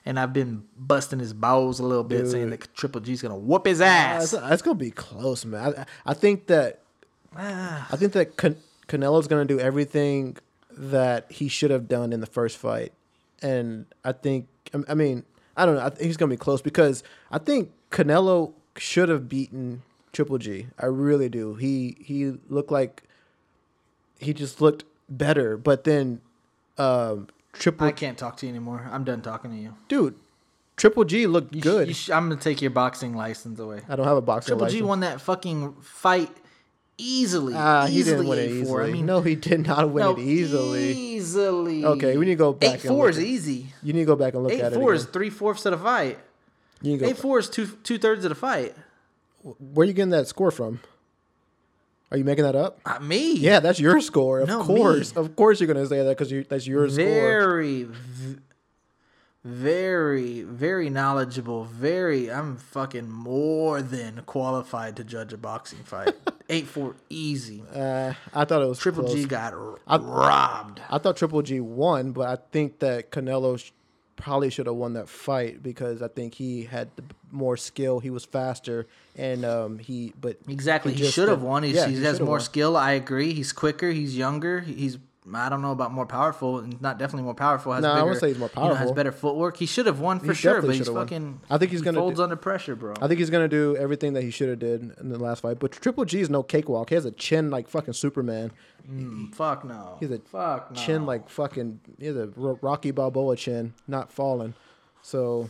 [0.05, 3.65] and I've been busting his balls a little bit, saying that Triple G's gonna whoop
[3.65, 4.33] his ass.
[4.33, 5.73] It's, it's gonna be close, man.
[5.77, 6.81] I, I think that.
[7.35, 7.87] Ah.
[7.91, 10.37] I think that Can- Canelo's gonna do everything
[10.71, 12.93] that he should have done in the first fight,
[13.41, 14.47] and I think
[14.87, 15.23] I mean
[15.57, 15.81] I don't know.
[15.81, 19.81] I think he's gonna be close because I think Canelo should have beaten
[20.13, 20.67] Triple G.
[20.77, 21.55] I really do.
[21.55, 23.03] He he looked like
[24.19, 26.21] he just looked better, but then
[26.77, 27.27] um,
[27.59, 28.87] Triple I can't talk to you anymore.
[28.91, 29.75] I'm done talking to you.
[29.87, 30.15] dude,
[30.77, 31.87] Triple G looked You good.
[31.87, 33.81] you sh- I'm gonna take your boxing license away.
[33.89, 34.73] I don't have a boxing license.
[34.73, 36.31] Triple G won that fucking fight
[36.97, 37.53] easily.
[37.55, 38.61] Ah, he easily didn't win it 8-4.
[38.61, 38.89] easily.
[38.89, 40.91] I mean, no, he did not win no, it easily.
[40.93, 41.85] Easily.
[41.85, 43.67] Okay, we need to go back Eight four is easy.
[43.83, 44.75] You need to go back and look Eight at it.
[44.75, 46.19] four is three fourths of the fight.
[46.81, 48.75] You need to go Eight four is two two thirds of the fight.
[49.43, 50.81] Where are you getting that score from?
[52.11, 52.79] Are you making that up?
[52.85, 53.33] Uh, me.
[53.35, 54.39] Yeah, that's your score.
[54.41, 55.21] Of No, course, me.
[55.21, 57.03] of course, you're gonna say that because you, that's your score.
[57.05, 58.37] very, v-
[59.43, 61.65] very, very knowledgeable.
[61.65, 66.13] Very, I'm fucking more than qualified to judge a boxing fight.
[66.49, 67.63] Eight four, easy.
[67.73, 69.15] Uh, I thought it was Triple close.
[69.15, 70.81] G got r- robbed.
[70.89, 73.71] I thought Triple G won, but I think that Canelo sh-
[74.15, 77.03] probably should have won that fight because I think he had the
[77.35, 77.99] more skill.
[77.99, 81.63] He was faster, and um, he but Exactly, he, just, should have won.
[81.63, 82.39] He's, yeah, he, he has more won.
[82.39, 82.75] skill.
[82.77, 83.33] I agree.
[83.33, 83.91] He's quicker.
[83.91, 84.61] He's younger.
[84.61, 84.97] He's
[85.33, 86.61] I don't know about more powerful.
[86.81, 87.73] Not definitely more powerful.
[87.73, 89.57] Has No, I wouldn't say he's more you know, has better footwork.
[89.57, 91.07] He should have won for He sure, but he's should've won.
[91.07, 91.41] fucking.
[91.49, 92.93] I think he's he gonna folds do- under pressure, bro.
[93.01, 95.57] I think he's gonna do everything that he should have did in the last fight.
[95.57, 96.89] But Triple G is no cakewalk.
[96.89, 98.51] He has a chin like fucking Superman.
[99.33, 99.97] Fuck no.
[99.99, 100.79] He's a fuck no.
[100.79, 101.79] Chin like fucking.
[101.99, 104.53] He has a Rocky Balboa chin, not falling.
[105.01, 105.49] So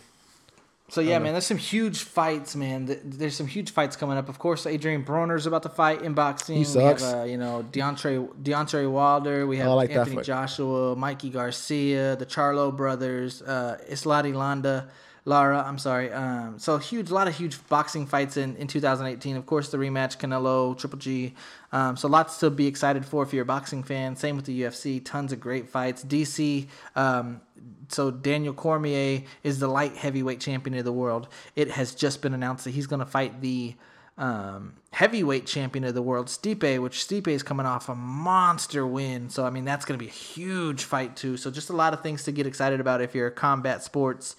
[0.87, 2.99] So yeah, man, there's some huge fights, man.
[3.03, 4.29] There's some huge fights coming up.
[4.29, 6.57] Of course, Adrian Broner's about to fight in boxing.
[6.57, 7.01] He sucks.
[7.01, 9.47] We have, uh, you know, Deontay Deontay Wilder.
[9.47, 10.21] We have like Anthony.
[10.21, 14.87] Joshua, Mikey Garcia, the Charlo brothers, uh, Erislandy,
[15.25, 15.63] Lara.
[15.67, 16.11] I'm sorry.
[16.11, 19.35] Um, so huge, a lot of huge boxing fights in, in 2018.
[19.35, 21.33] Of course, the rematch Canelo Triple G.
[21.71, 24.15] Um, so lots to be excited for if you're a boxing fan.
[24.15, 25.03] Same with the UFC.
[25.03, 26.03] Tons of great fights.
[26.03, 26.67] DC.
[26.95, 27.41] Um,
[27.89, 31.27] so Daniel Cormier is the light heavyweight champion of the world.
[31.55, 33.75] It has just been announced that he's going to fight the
[34.17, 39.29] um, heavyweight champion of the world, Stipe, which Stipe is coming off a monster win.
[39.29, 41.37] So I mean that's going to be a huge fight too.
[41.37, 44.35] So just a lot of things to get excited about if you're a combat sports,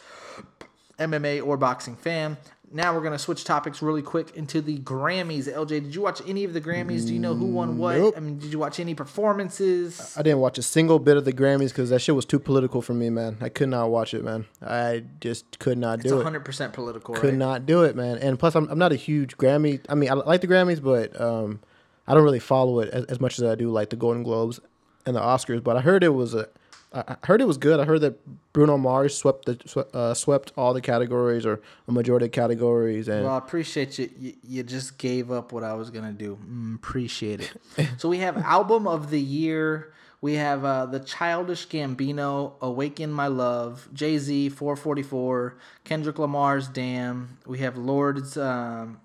[0.98, 2.36] MMA or boxing fan.
[2.72, 5.44] Now we're gonna switch topics really quick into the Grammys.
[5.46, 7.06] LJ, did you watch any of the Grammys?
[7.06, 7.96] Do you know who won what?
[7.96, 8.14] Nope.
[8.16, 10.14] I mean, did you watch any performances?
[10.16, 12.82] I didn't watch a single bit of the Grammys because that shit was too political
[12.82, 13.36] for me, man.
[13.40, 14.46] I could not watch it, man.
[14.60, 16.24] I just could not It's do it.
[16.24, 17.34] 100% political, Could right?
[17.34, 18.18] not do it, man.
[18.18, 19.80] And plus, I'm, I'm not a huge Grammy.
[19.88, 21.60] I mean, I like the Grammys, but um,
[22.06, 24.58] I don't really follow it as, as much as I do like the Golden Globes
[25.06, 25.62] and the Oscars.
[25.62, 26.48] But I heard it was a,
[26.92, 27.78] I heard it was good.
[27.80, 28.18] I heard that
[28.52, 33.24] Bruno Mars swept the uh, swept all the categories or a majority of categories, and
[33.24, 34.08] Well, I appreciate you.
[34.18, 34.32] you.
[34.48, 36.38] You just gave up what I was gonna do.
[36.48, 37.88] Mm, appreciate it.
[37.98, 39.92] so we have album of the year.
[40.22, 47.36] We have uh, the Childish Gambino, "Awaken My Love," Jay Z, "444," Kendrick Lamar's "Damn."
[47.46, 49.00] We have Lorde's um,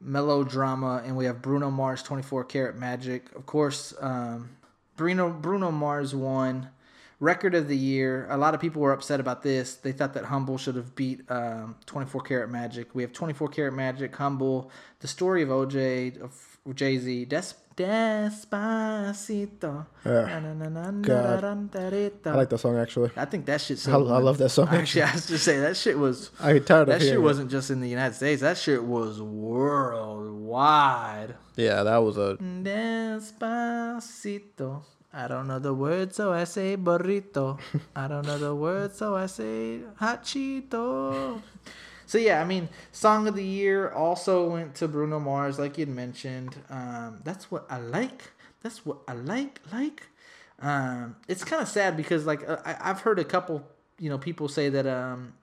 [0.00, 4.50] melodrama, and we have Bruno Mars, "24 Karat Magic." Of course, um,
[4.96, 6.70] Bruno Bruno Mars won.
[7.18, 8.26] Record of the year.
[8.28, 9.76] A lot of people were upset about this.
[9.76, 12.94] They thought that Humble should have beat um, 24 Karat Magic.
[12.94, 14.70] We have 24 Karat Magic, Humble,
[15.00, 19.86] the story of OJ, of Jay Z, Des- Despacito.
[20.04, 20.40] Yeah.
[21.02, 21.44] God.
[21.44, 23.10] I like that song actually.
[23.16, 23.86] I think that shit.
[23.88, 26.30] I- I love that song, Actually, I was just say that shit was.
[26.40, 28.40] I get tired of That shit wasn't just in the United States.
[28.42, 31.34] That shit was worldwide.
[31.56, 32.36] Yeah, that was a
[33.46, 34.82] Despacito.
[35.12, 37.58] I don't know the words, so I say burrito.
[37.94, 41.40] I don't know the words, so I say hot Cheeto.
[42.06, 45.88] So yeah, I mean, song of the year also went to Bruno Mars, like you'd
[45.88, 46.56] mentioned.
[46.70, 48.30] Um, that's what I like.
[48.62, 49.60] That's what I like.
[49.72, 50.06] Like,
[50.60, 53.66] um, it's kind of sad because like uh, I, I've heard a couple,
[53.98, 55.34] you know, people say that um,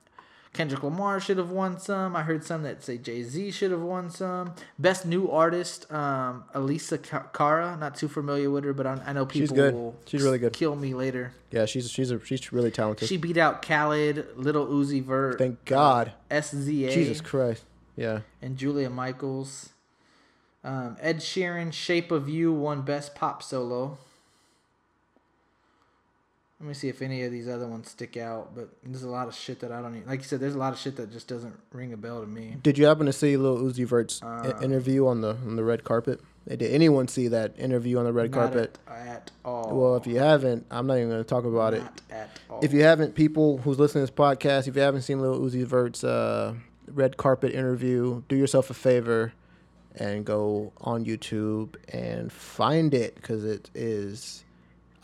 [0.54, 2.16] Kendrick Lamar should have won some.
[2.16, 4.54] I heard some that say Jay Z should have won some.
[4.78, 7.76] Best new artist, um, Alessia Ca- Cara.
[7.78, 9.74] Not too familiar with her, but I, I know people She's good.
[9.74, 10.52] will She's really good.
[10.54, 11.32] kill me later.
[11.50, 11.66] yeah.
[11.66, 13.08] She's she's a, she's really talented.
[13.08, 16.12] She beat out Khalid, Little Uzi Vert, Thank God.
[16.30, 17.64] SZA, Jesus Christ.
[17.96, 18.20] Yeah.
[18.40, 19.70] and Julia Michaels.
[20.62, 23.98] Um, Ed Sheeran, Shape of You won Best Pop Solo.
[26.64, 29.28] Let me see if any of these other ones stick out, but there's a lot
[29.28, 31.12] of shit that I don't even, like you said, there's a lot of shit that
[31.12, 32.56] just doesn't ring a bell to me.
[32.62, 35.84] Did you happen to see Lil Uzi Vert's Uh, interview on the on the red
[35.84, 36.22] carpet?
[36.48, 38.78] Did anyone see that interview on the red Not carpet?
[38.88, 39.78] At, at all.
[39.78, 41.82] Well, if you haven't, I'm not even going to talk about it.
[42.10, 42.60] At all.
[42.64, 45.66] If you haven't, people who's listening to this podcast, if you haven't seen Lil Uzi
[45.66, 46.54] Vert's uh,
[46.86, 49.34] red carpet interview, do yourself a favor
[49.96, 54.44] and go on YouTube and find it because it is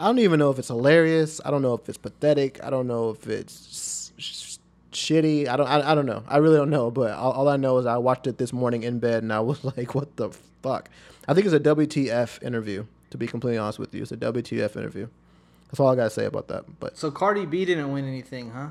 [0.01, 1.41] I don't even know if it's hilarious.
[1.45, 2.59] I don't know if it's pathetic.
[2.65, 4.57] I don't know if it's sh-
[4.93, 5.47] shitty.
[5.47, 5.67] I don't.
[5.69, 6.25] I, I don't know.
[6.27, 6.91] I really don't know.
[6.91, 9.41] But all, all I know is I watched it this morning in bed, and I
[9.41, 10.31] was like, "What the
[10.63, 10.89] fuck?"
[11.29, 12.87] I think it's a WTF interview.
[13.11, 15.07] To be completely honest with you, it's a WTF interview.
[15.69, 16.65] That's all I gotta say about that.
[16.81, 18.71] But So Cardi B didn't win anything, huh?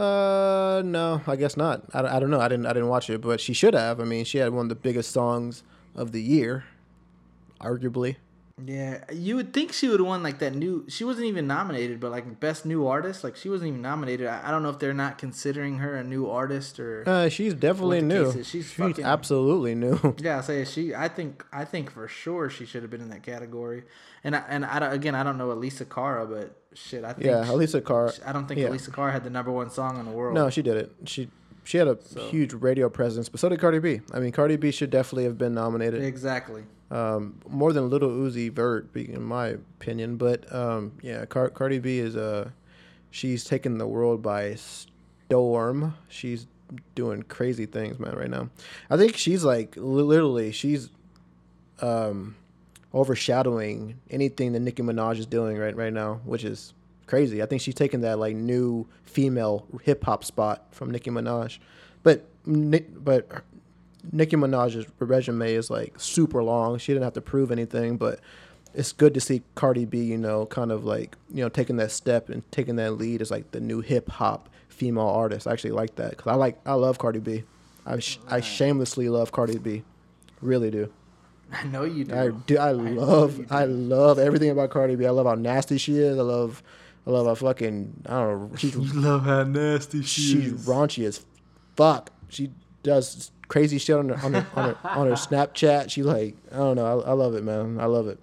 [0.00, 1.82] uh, no, I guess not.
[1.92, 2.40] I, I don't know.
[2.40, 2.64] I didn't.
[2.66, 4.00] I didn't watch it, but she should have.
[4.00, 5.62] I mean, she had one of the biggest songs
[5.94, 6.64] of the year,
[7.60, 8.16] arguably.
[8.64, 10.86] Yeah, you would think she would have won like that new.
[10.88, 14.28] She wasn't even nominated, but like best new artist, like she wasn't even nominated.
[14.28, 17.04] I, I don't know if they're not considering her a new artist or.
[17.06, 18.32] Uh, she's definitely new.
[18.32, 20.14] She's, she's fucking- absolutely new.
[20.18, 20.94] Yeah, I say she.
[20.94, 21.44] I think.
[21.52, 23.84] I think for sure she should have been in that category.
[24.24, 27.26] And I, and I don't, again, I don't know Alessia Cara, but shit, I think.
[27.26, 28.14] yeah, Alessia Carr.
[28.24, 28.68] I don't think yeah.
[28.68, 30.34] Alessia Cara had the number one song in the world.
[30.34, 30.92] No, she did it.
[31.04, 31.28] She
[31.64, 31.98] she had a
[32.30, 34.00] huge radio presence, but so did Cardi B.
[34.14, 36.02] I mean, Cardi B should definitely have been nominated.
[36.02, 36.62] exactly.
[36.90, 40.16] Um, more than Little Uzi Vert, in my opinion.
[40.16, 42.50] But um, yeah, Car- Cardi B is uh,
[43.10, 45.94] she's taken the world by storm.
[46.08, 46.46] She's
[46.94, 48.50] doing crazy things, man, right now.
[48.90, 50.90] I think she's like literally she's
[51.80, 52.36] um,
[52.94, 56.72] overshadowing anything that Nicki Minaj is doing right right now, which is
[57.06, 57.42] crazy.
[57.42, 61.58] I think she's taking that like new female hip hop spot from Nicki Minaj,
[62.02, 63.28] but but
[64.12, 66.78] Nicki Minaj's resume is like super long.
[66.78, 68.20] She didn't have to prove anything, but
[68.74, 71.90] it's good to see Cardi B, you know, kind of like you know taking that
[71.90, 75.46] step and taking that lead as like the new hip hop female artist.
[75.46, 77.44] I actually like that because I like I love Cardi B.
[77.86, 79.84] I sh- I shamelessly love Cardi B,
[80.40, 80.92] really do.
[81.52, 82.14] I know you do.
[82.14, 82.58] I do.
[82.58, 83.40] I love.
[83.50, 85.06] I love everything about Cardi B.
[85.06, 86.18] I love how nasty she is.
[86.18, 86.62] I love.
[87.06, 88.02] I love how fucking.
[88.06, 88.56] I don't know.
[88.58, 90.28] She's love how nasty she is.
[90.30, 91.24] she's raunchy as
[91.76, 92.10] fuck.
[92.28, 92.50] She
[92.82, 95.90] does crazy shit on her on her on her, on her Snapchat.
[95.90, 97.00] She like I don't know.
[97.00, 97.78] I, I love it, man.
[97.80, 98.18] I love it.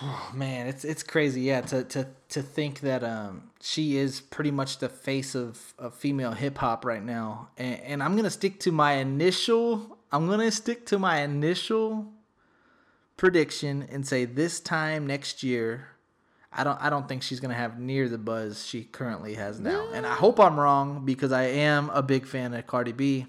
[0.34, 1.60] Man, it's it's crazy, yeah.
[1.62, 6.32] To to to think that um she is pretty much the face of, of female
[6.32, 9.98] hip hop right now, and, and I'm gonna stick to my initial.
[10.12, 12.06] I'm gonna stick to my initial
[13.16, 15.88] prediction and say this time next year,
[16.56, 19.88] I don't I don't think she's gonna have near the buzz she currently has now,
[19.92, 23.26] and I hope I'm wrong because I am a big fan of Cardi B.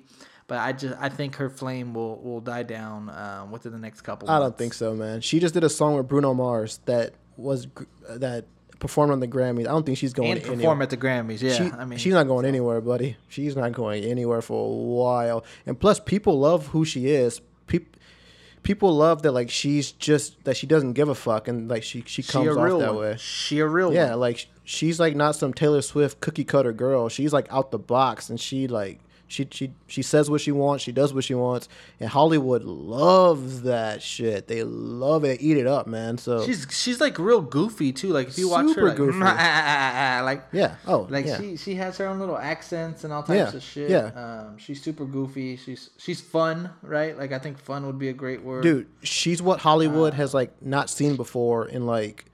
[0.47, 4.01] But I just I think her flame will, will die down um, within the next
[4.01, 4.29] couple.
[4.29, 4.45] I months.
[4.45, 5.19] don't think so, man.
[5.19, 7.67] She just did a song with Bruno Mars that was
[8.09, 8.45] that
[8.79, 9.61] performed on the Grammys.
[9.61, 10.57] I don't think she's going and anywhere.
[10.57, 11.41] perform at the Grammys.
[11.41, 13.17] Yeah, she, I mean, she's not going anywhere, buddy.
[13.27, 15.43] She's not going anywhere for a while.
[15.65, 17.41] And plus, people love who she is.
[17.67, 17.96] People,
[18.67, 22.03] people love that like she's just that she doesn't give a fuck, and like she
[22.05, 23.01] she she comes real off that one.
[23.03, 23.15] way.
[23.17, 24.19] She a real Yeah, one.
[24.19, 27.07] like she's like not some Taylor Swift cookie cutter girl.
[27.07, 28.99] She's like out the box, and she like
[29.29, 30.83] she she she says what she wants.
[30.83, 31.67] She does what she wants,
[31.99, 34.47] and Hollywood loves that shit.
[34.47, 36.17] They love it, eat it up, man.
[36.17, 38.09] So She's she's like real goofy too.
[38.09, 39.19] Like if you watch her, like, goofy.
[39.19, 41.37] like yeah, oh like yeah.
[41.39, 43.89] she she has her own little accents and all types Yeah, of shit.
[43.89, 44.05] yeah.
[44.47, 45.57] Um, she's super goofy.
[45.57, 47.17] She's she's fun, right?
[47.17, 48.63] Like I think fun would be a great word.
[48.63, 52.25] dude she's what hollywood has like not seen before in like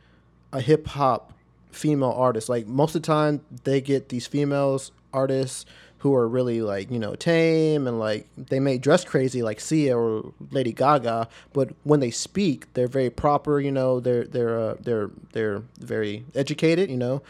[0.52, 1.34] a hip-hop
[1.72, 5.66] female artist like most of the time they get these females artists
[6.04, 9.98] who are really like you know tame and like they may dress crazy like Sia
[9.98, 13.62] or Lady Gaga, but when they speak, they're very proper.
[13.62, 16.90] You know, they're they're uh, they're they're very educated.
[16.90, 17.22] You know,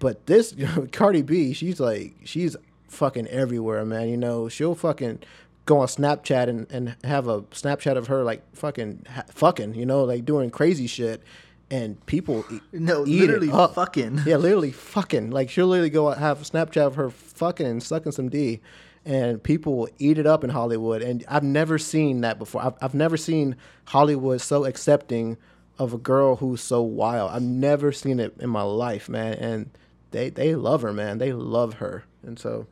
[0.00, 0.56] but this
[0.92, 2.56] Cardi B, she's like she's
[2.88, 4.08] fucking everywhere, man.
[4.08, 5.20] You know, she'll fucking
[5.64, 9.86] go on Snapchat and, and have a Snapchat of her like fucking ha- fucking, you
[9.86, 11.22] know, like doing crazy shit,
[11.70, 14.22] and people No, eat literally fucking.
[14.26, 15.30] Yeah, literally fucking.
[15.30, 18.60] Like she'll literally go have a Snapchat of her fucking and sucking some D,
[19.04, 21.02] and people will eat it up in Hollywood.
[21.02, 22.62] And I've never seen that before.
[22.62, 23.56] I've I've never seen
[23.86, 25.36] Hollywood so accepting
[25.78, 27.30] of a girl who's so wild.
[27.32, 29.34] I've never seen it in my life, man.
[29.34, 29.70] And
[30.12, 31.18] they they love her, man.
[31.18, 32.66] They love her, and so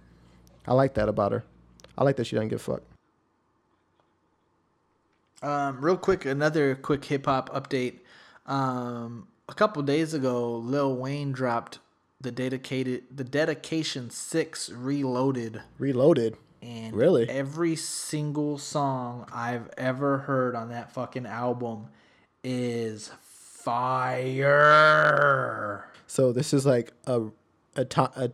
[0.66, 1.44] I like that about her.
[1.98, 2.82] I like that she doesn't give a fuck.
[5.42, 7.98] Um, real quick, another quick hip hop update.
[8.46, 11.78] Um, a couple days ago, Lil Wayne dropped
[12.20, 15.62] the dedicated the dedication six reloaded.
[15.78, 16.36] Reloaded.
[16.62, 17.28] And Really?
[17.28, 21.88] every single song I've ever heard on that fucking album
[22.42, 23.10] is
[24.54, 25.84] fire.
[26.06, 27.22] So this is like a
[27.76, 28.30] a, to- a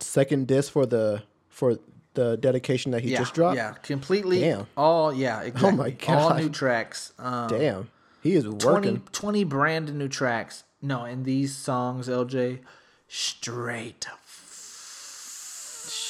[0.00, 1.78] second disc for the for
[2.14, 3.56] the dedication that he yeah, just dropped.
[3.56, 4.40] Yeah, completely.
[4.40, 4.66] Damn.
[4.76, 5.72] All yeah, exactly.
[5.76, 6.32] my god.
[6.32, 7.12] All new tracks.
[7.18, 7.90] Um, Damn,
[8.22, 9.02] he is working.
[9.12, 10.64] 20 brand new tracks.
[10.80, 12.60] No, and these songs, LJ,
[13.08, 14.06] straight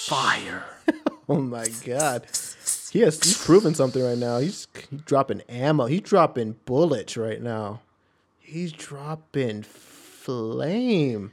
[0.08, 0.64] fire.
[1.30, 2.26] Oh my god.
[2.90, 4.38] He has he's proving something right now.
[4.38, 5.84] He's, he's dropping ammo.
[5.84, 7.80] He's dropping bullets right now.
[8.40, 11.32] He's dropping flame.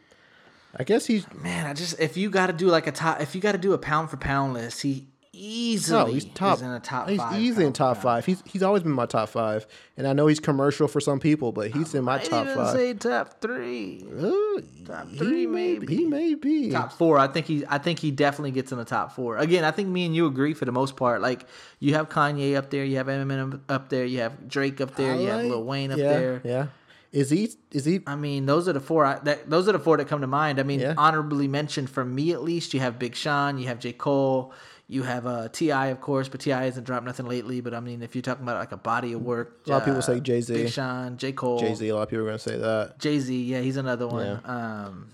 [0.76, 3.36] I guess he's Man, I just if you got to do like a top, if
[3.36, 6.62] you got to do a pound for pound list, he easily no, he's top.
[6.62, 7.40] in a top he's five.
[7.40, 8.26] easily in top five.
[8.26, 9.68] He's he's always been my top five,
[9.98, 12.76] and I know he's commercial for some people, but he's in my top even five.
[12.76, 15.96] say top three, Uh, top three, may- maybe.
[15.96, 16.72] He may be.
[16.72, 17.20] top four.
[17.20, 19.38] I think he, I think he definitely gets in the top four.
[19.38, 21.22] Again, I think me and you agree for the most part.
[21.22, 21.46] Like
[21.80, 25.14] you have Kanye up there, you have Eminem up there, you have Drake up there,
[25.14, 26.42] I you have Lil Wayne up yeah, there.
[26.44, 26.68] Yeah.
[27.12, 27.50] Is he?
[27.72, 28.02] Is he?
[28.06, 29.06] I mean, those are the four.
[29.06, 30.60] I, that, those are the four that come to mind.
[30.60, 30.96] I mean, Yeah.
[30.98, 32.74] honorably mentioned for me at least.
[32.74, 34.52] You have Big Sean, you have J Cole,
[34.88, 37.62] you have uh, T.I, of course, but T.I hasn't dropped nothing lately.
[37.62, 39.86] But I mean, if you're talking about like a body of work, A lot of
[39.86, 40.54] people uh, say Jay-Z.
[40.54, 41.88] Big Sean, J Cole, Jay Z.
[41.90, 43.00] A lot of people are gonna say that.
[43.00, 43.44] Jay Z.
[43.44, 44.42] Yeah, he's another one.
[44.46, 45.10] Um,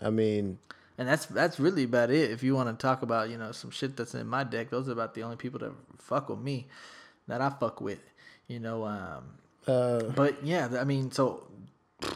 [0.00, 0.58] I mean,
[0.98, 2.30] and that's that's really about it.
[2.30, 4.88] If you want to talk about you know some shit that's in my deck, those
[4.88, 6.66] are about the only people that fuck with me,
[7.26, 8.00] that I fuck with.
[8.46, 9.24] You know, um,
[9.66, 11.46] uh, but yeah, I mean, so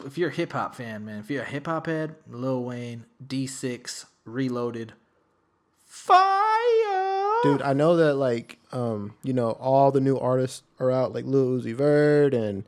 [0.05, 3.05] if you're a hip hop fan, man, if you're a hip hop head, Lil Wayne,
[3.25, 4.93] D6, Reloaded,
[5.87, 6.48] fire,
[7.43, 11.25] dude, I know that like, um, you know, all the new artists are out, like
[11.25, 12.63] Lil Uzi Vert and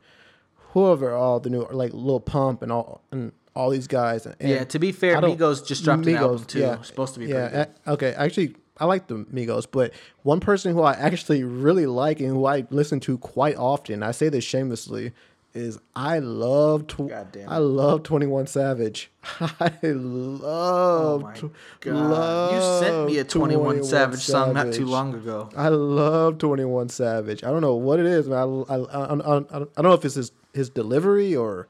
[0.72, 4.26] whoever, all the new like Lil Pump and all and all these guys.
[4.26, 6.76] And Yeah, to be fair, Migos just dropped an album too.
[6.82, 7.66] Supposed to be yeah.
[7.86, 9.92] a- okay, actually, I like the Migos, but
[10.22, 14.12] one person who I actually really like and who I listen to quite often, I
[14.12, 15.12] say this shamelessly,
[15.54, 17.10] is I love tw-
[17.46, 19.10] I love Twenty One Savage.
[19.40, 20.42] I love.
[20.44, 22.54] Oh tw- god!
[22.54, 25.50] You sent me a Twenty One 21 Savage song not too long ago.
[25.56, 27.44] I love Twenty One Savage.
[27.44, 28.38] I don't know what it is, man.
[28.38, 31.68] I, I, I, I, I don't know if it's his his delivery or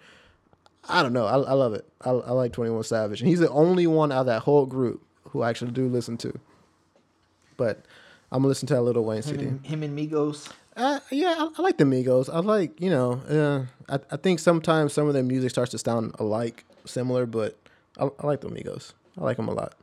[0.89, 1.27] I don't know.
[1.27, 1.87] I, I love it.
[2.03, 4.67] I, I like Twenty One Savage, and he's the only one out of that whole
[4.67, 6.33] group who I actually do listen to.
[7.57, 7.85] But
[8.31, 9.45] I'm gonna listen to that Little Wayne Him CD.
[9.45, 10.51] and, him and Migos.
[10.77, 12.33] Uh, yeah, I, I like the Migos.
[12.33, 13.13] I like you know.
[13.29, 17.59] Uh, I I think sometimes some of their music starts to sound alike, similar, but
[17.99, 18.93] I, I like the Migos.
[19.19, 19.75] I like them a lot.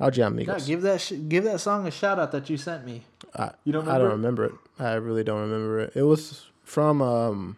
[0.00, 0.66] I'll jam God, Migos.
[0.66, 3.04] give that sh- give that song a shout out that you sent me.
[3.36, 4.44] I, You don't I don't remember remember
[4.78, 4.82] it.
[4.82, 5.92] I really don't remember it.
[5.94, 7.56] It was from um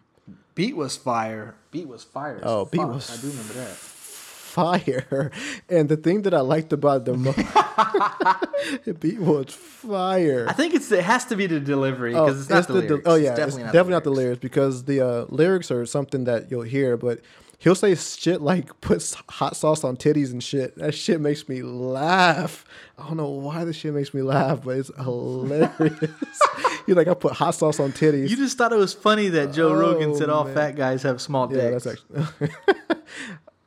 [0.53, 1.55] Beat was fire.
[1.71, 2.39] Beat was fire.
[2.43, 2.93] Oh, Beat fuck.
[2.93, 3.77] was I do remember that.
[4.55, 5.31] Fire,
[5.69, 7.37] and the thing that I liked about the most,
[8.99, 10.45] beat was fire.
[10.47, 12.87] I think it's it has to be the delivery Oh, because it's not the, de-
[12.87, 13.07] lyrics.
[13.07, 16.49] oh yeah, it's it's definitely, not, the lyrics because the uh, lyrics are something that
[16.49, 17.19] you'll hear, but
[17.59, 20.75] he'll say shit like puts hot sauce on titties and shit.
[20.77, 22.65] That shit makes me laugh.
[22.97, 25.99] I don't know why this shit makes me laugh, but it's hilarious.
[26.85, 28.29] He's like, I put hot sauce on titties.
[28.29, 30.53] You just thought it was funny that Joe Rogan said Oh, all man.
[30.53, 31.83] fat guys have small yeah, dicks.
[31.85, 31.99] that's
[32.39, 32.49] actually.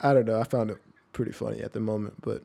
[0.00, 0.40] I don't know.
[0.40, 0.78] I found it
[1.12, 2.42] pretty funny at the moment, but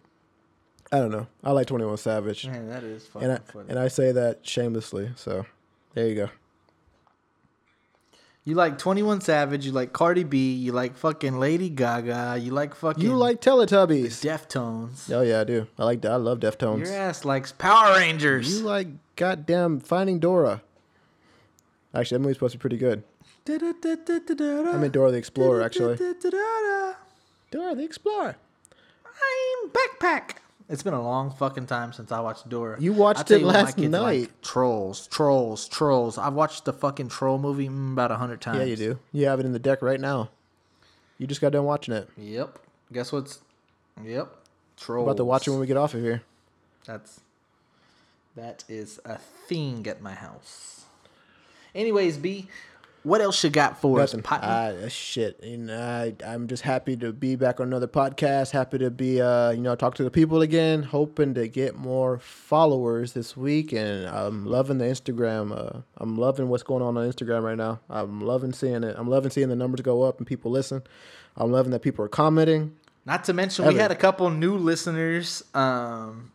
[0.92, 1.28] I don't know.
[1.44, 3.66] I like Twenty One Savage, Man, that is fucking and I funny.
[3.70, 5.12] and I say that shamelessly.
[5.16, 5.46] So
[5.94, 6.30] there you go.
[8.44, 9.66] you like Twenty One Savage.
[9.66, 10.54] You like Cardi B.
[10.54, 12.38] You like fucking Lady Gaga.
[12.40, 14.24] You like fucking You like Teletubbies?
[14.24, 15.12] Deftones.
[15.14, 15.68] Oh yeah, I do.
[15.78, 16.04] I like.
[16.06, 16.86] I love Deftones.
[16.86, 18.52] Your ass likes Power Rangers.
[18.60, 20.62] You like goddamn Finding Dora.
[21.96, 23.04] Actually, that movie's supposed to be pretty good.
[23.48, 25.98] I mean Dora the Explorer, actually.
[27.54, 28.36] Dora the Explorer.
[29.06, 30.38] I'm backpack.
[30.70, 32.82] It's been a long fucking time since I watched Dora.
[32.82, 34.42] You watched it you what, my last kids like night.
[34.42, 36.18] trolls, trolls, trolls.
[36.18, 38.58] I've watched the fucking troll movie mm, about a hundred times.
[38.58, 39.00] Yeah, you do.
[39.12, 40.32] You have it in the deck right now.
[41.20, 42.10] You just got done watching it.
[42.18, 42.58] Yep.
[42.92, 43.40] Guess what's?
[44.04, 44.36] Yep.
[44.76, 45.06] Trolls.
[45.06, 46.24] About to watch it when we get off of here.
[46.86, 47.20] That's
[48.36, 50.86] that is a thing at my house.
[51.76, 52.48] Anyways, B,
[53.04, 54.22] what else you got for Nothing.
[54.22, 54.26] us?
[54.26, 54.46] Potty?
[54.48, 55.40] Ah, shit.
[55.44, 58.52] And I, I'm just happy to be back on another podcast.
[58.52, 60.84] Happy to be, uh, you know, talk to the people again.
[60.84, 65.52] Hoping to get more followers this week, and I'm loving the Instagram.
[65.56, 67.80] Uh, I'm loving what's going on on Instagram right now.
[67.90, 68.96] I'm loving seeing it.
[68.98, 70.82] I'm loving seeing the numbers go up and people listen.
[71.38, 72.76] I'm loving that people are commenting.
[73.06, 76.32] Not to mention, we had a couple new listeners um,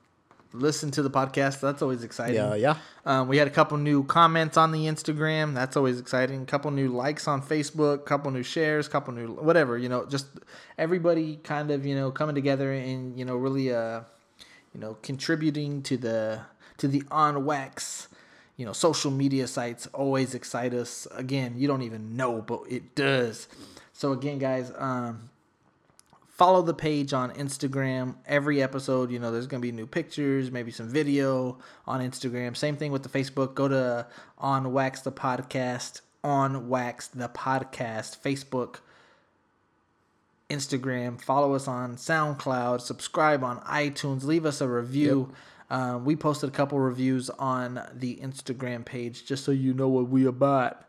[0.52, 1.60] listen to the podcast.
[1.60, 2.36] That's always exciting.
[2.36, 2.76] Yeah, yeah.
[3.04, 5.54] Um, we had a couple new comments on the Instagram.
[5.54, 6.42] That's always exciting.
[6.42, 8.04] A couple new likes on Facebook.
[8.06, 8.88] couple new shares.
[8.88, 9.78] couple new whatever.
[9.78, 10.26] You know, just
[10.76, 14.00] everybody kind of you know coming together and you know really uh
[14.74, 16.40] you know contributing to the
[16.78, 18.08] to the on wax
[18.56, 21.06] you know social media sites always excite us.
[21.14, 23.48] Again, you don't even know, but it does.
[23.92, 25.30] So again, guys, um,
[26.38, 28.14] follow the page on Instagram.
[28.24, 32.56] Every episode, you know, there's going to be new pictures, maybe some video on Instagram.
[32.56, 33.54] Same thing with the Facebook.
[33.54, 34.06] Go to
[34.38, 38.76] On Wax the Podcast, On Wax the Podcast, Facebook,
[40.48, 41.20] Instagram.
[41.20, 42.80] Follow us on SoundCloud.
[42.80, 44.22] Subscribe on iTunes.
[44.22, 45.32] Leave us a review.
[45.70, 50.08] Um, we posted a couple reviews on the Instagram page just so you know what
[50.08, 50.84] we're about.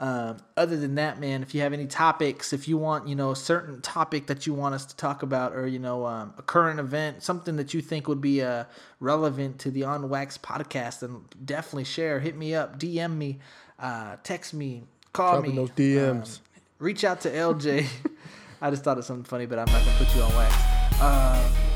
[0.00, 3.30] Um, other than that, man, if you have any topics, if you want, you know,
[3.30, 6.42] a certain topic that you want us to talk about, or you know, um, a
[6.42, 8.64] current event, something that you think would be uh,
[8.98, 12.18] relevant to the On Wax podcast, then definitely share.
[12.18, 13.38] Hit me up, DM me,
[13.78, 16.38] uh, text me, call Dropping me, those DMs.
[16.38, 16.44] um,
[16.80, 17.86] reach out to LJ.
[18.60, 20.54] I just thought of something funny, but I'm not gonna put you on wax.
[21.00, 21.73] Uh,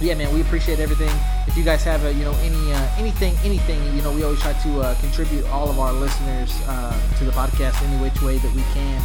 [0.00, 1.10] yeah, man, we appreciate everything.
[1.46, 4.40] If you guys have a, you know, any uh, anything, anything, you know, we always
[4.40, 8.38] try to uh, contribute all of our listeners uh, to the podcast any which way
[8.38, 9.00] that we can.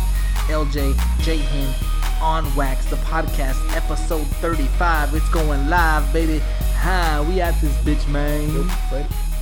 [0.47, 1.73] LJ Jahan
[2.21, 5.15] on Wax, the podcast, episode 35.
[5.15, 6.39] It's going live, baby.
[6.77, 9.32] Hi, we at this bitch, man.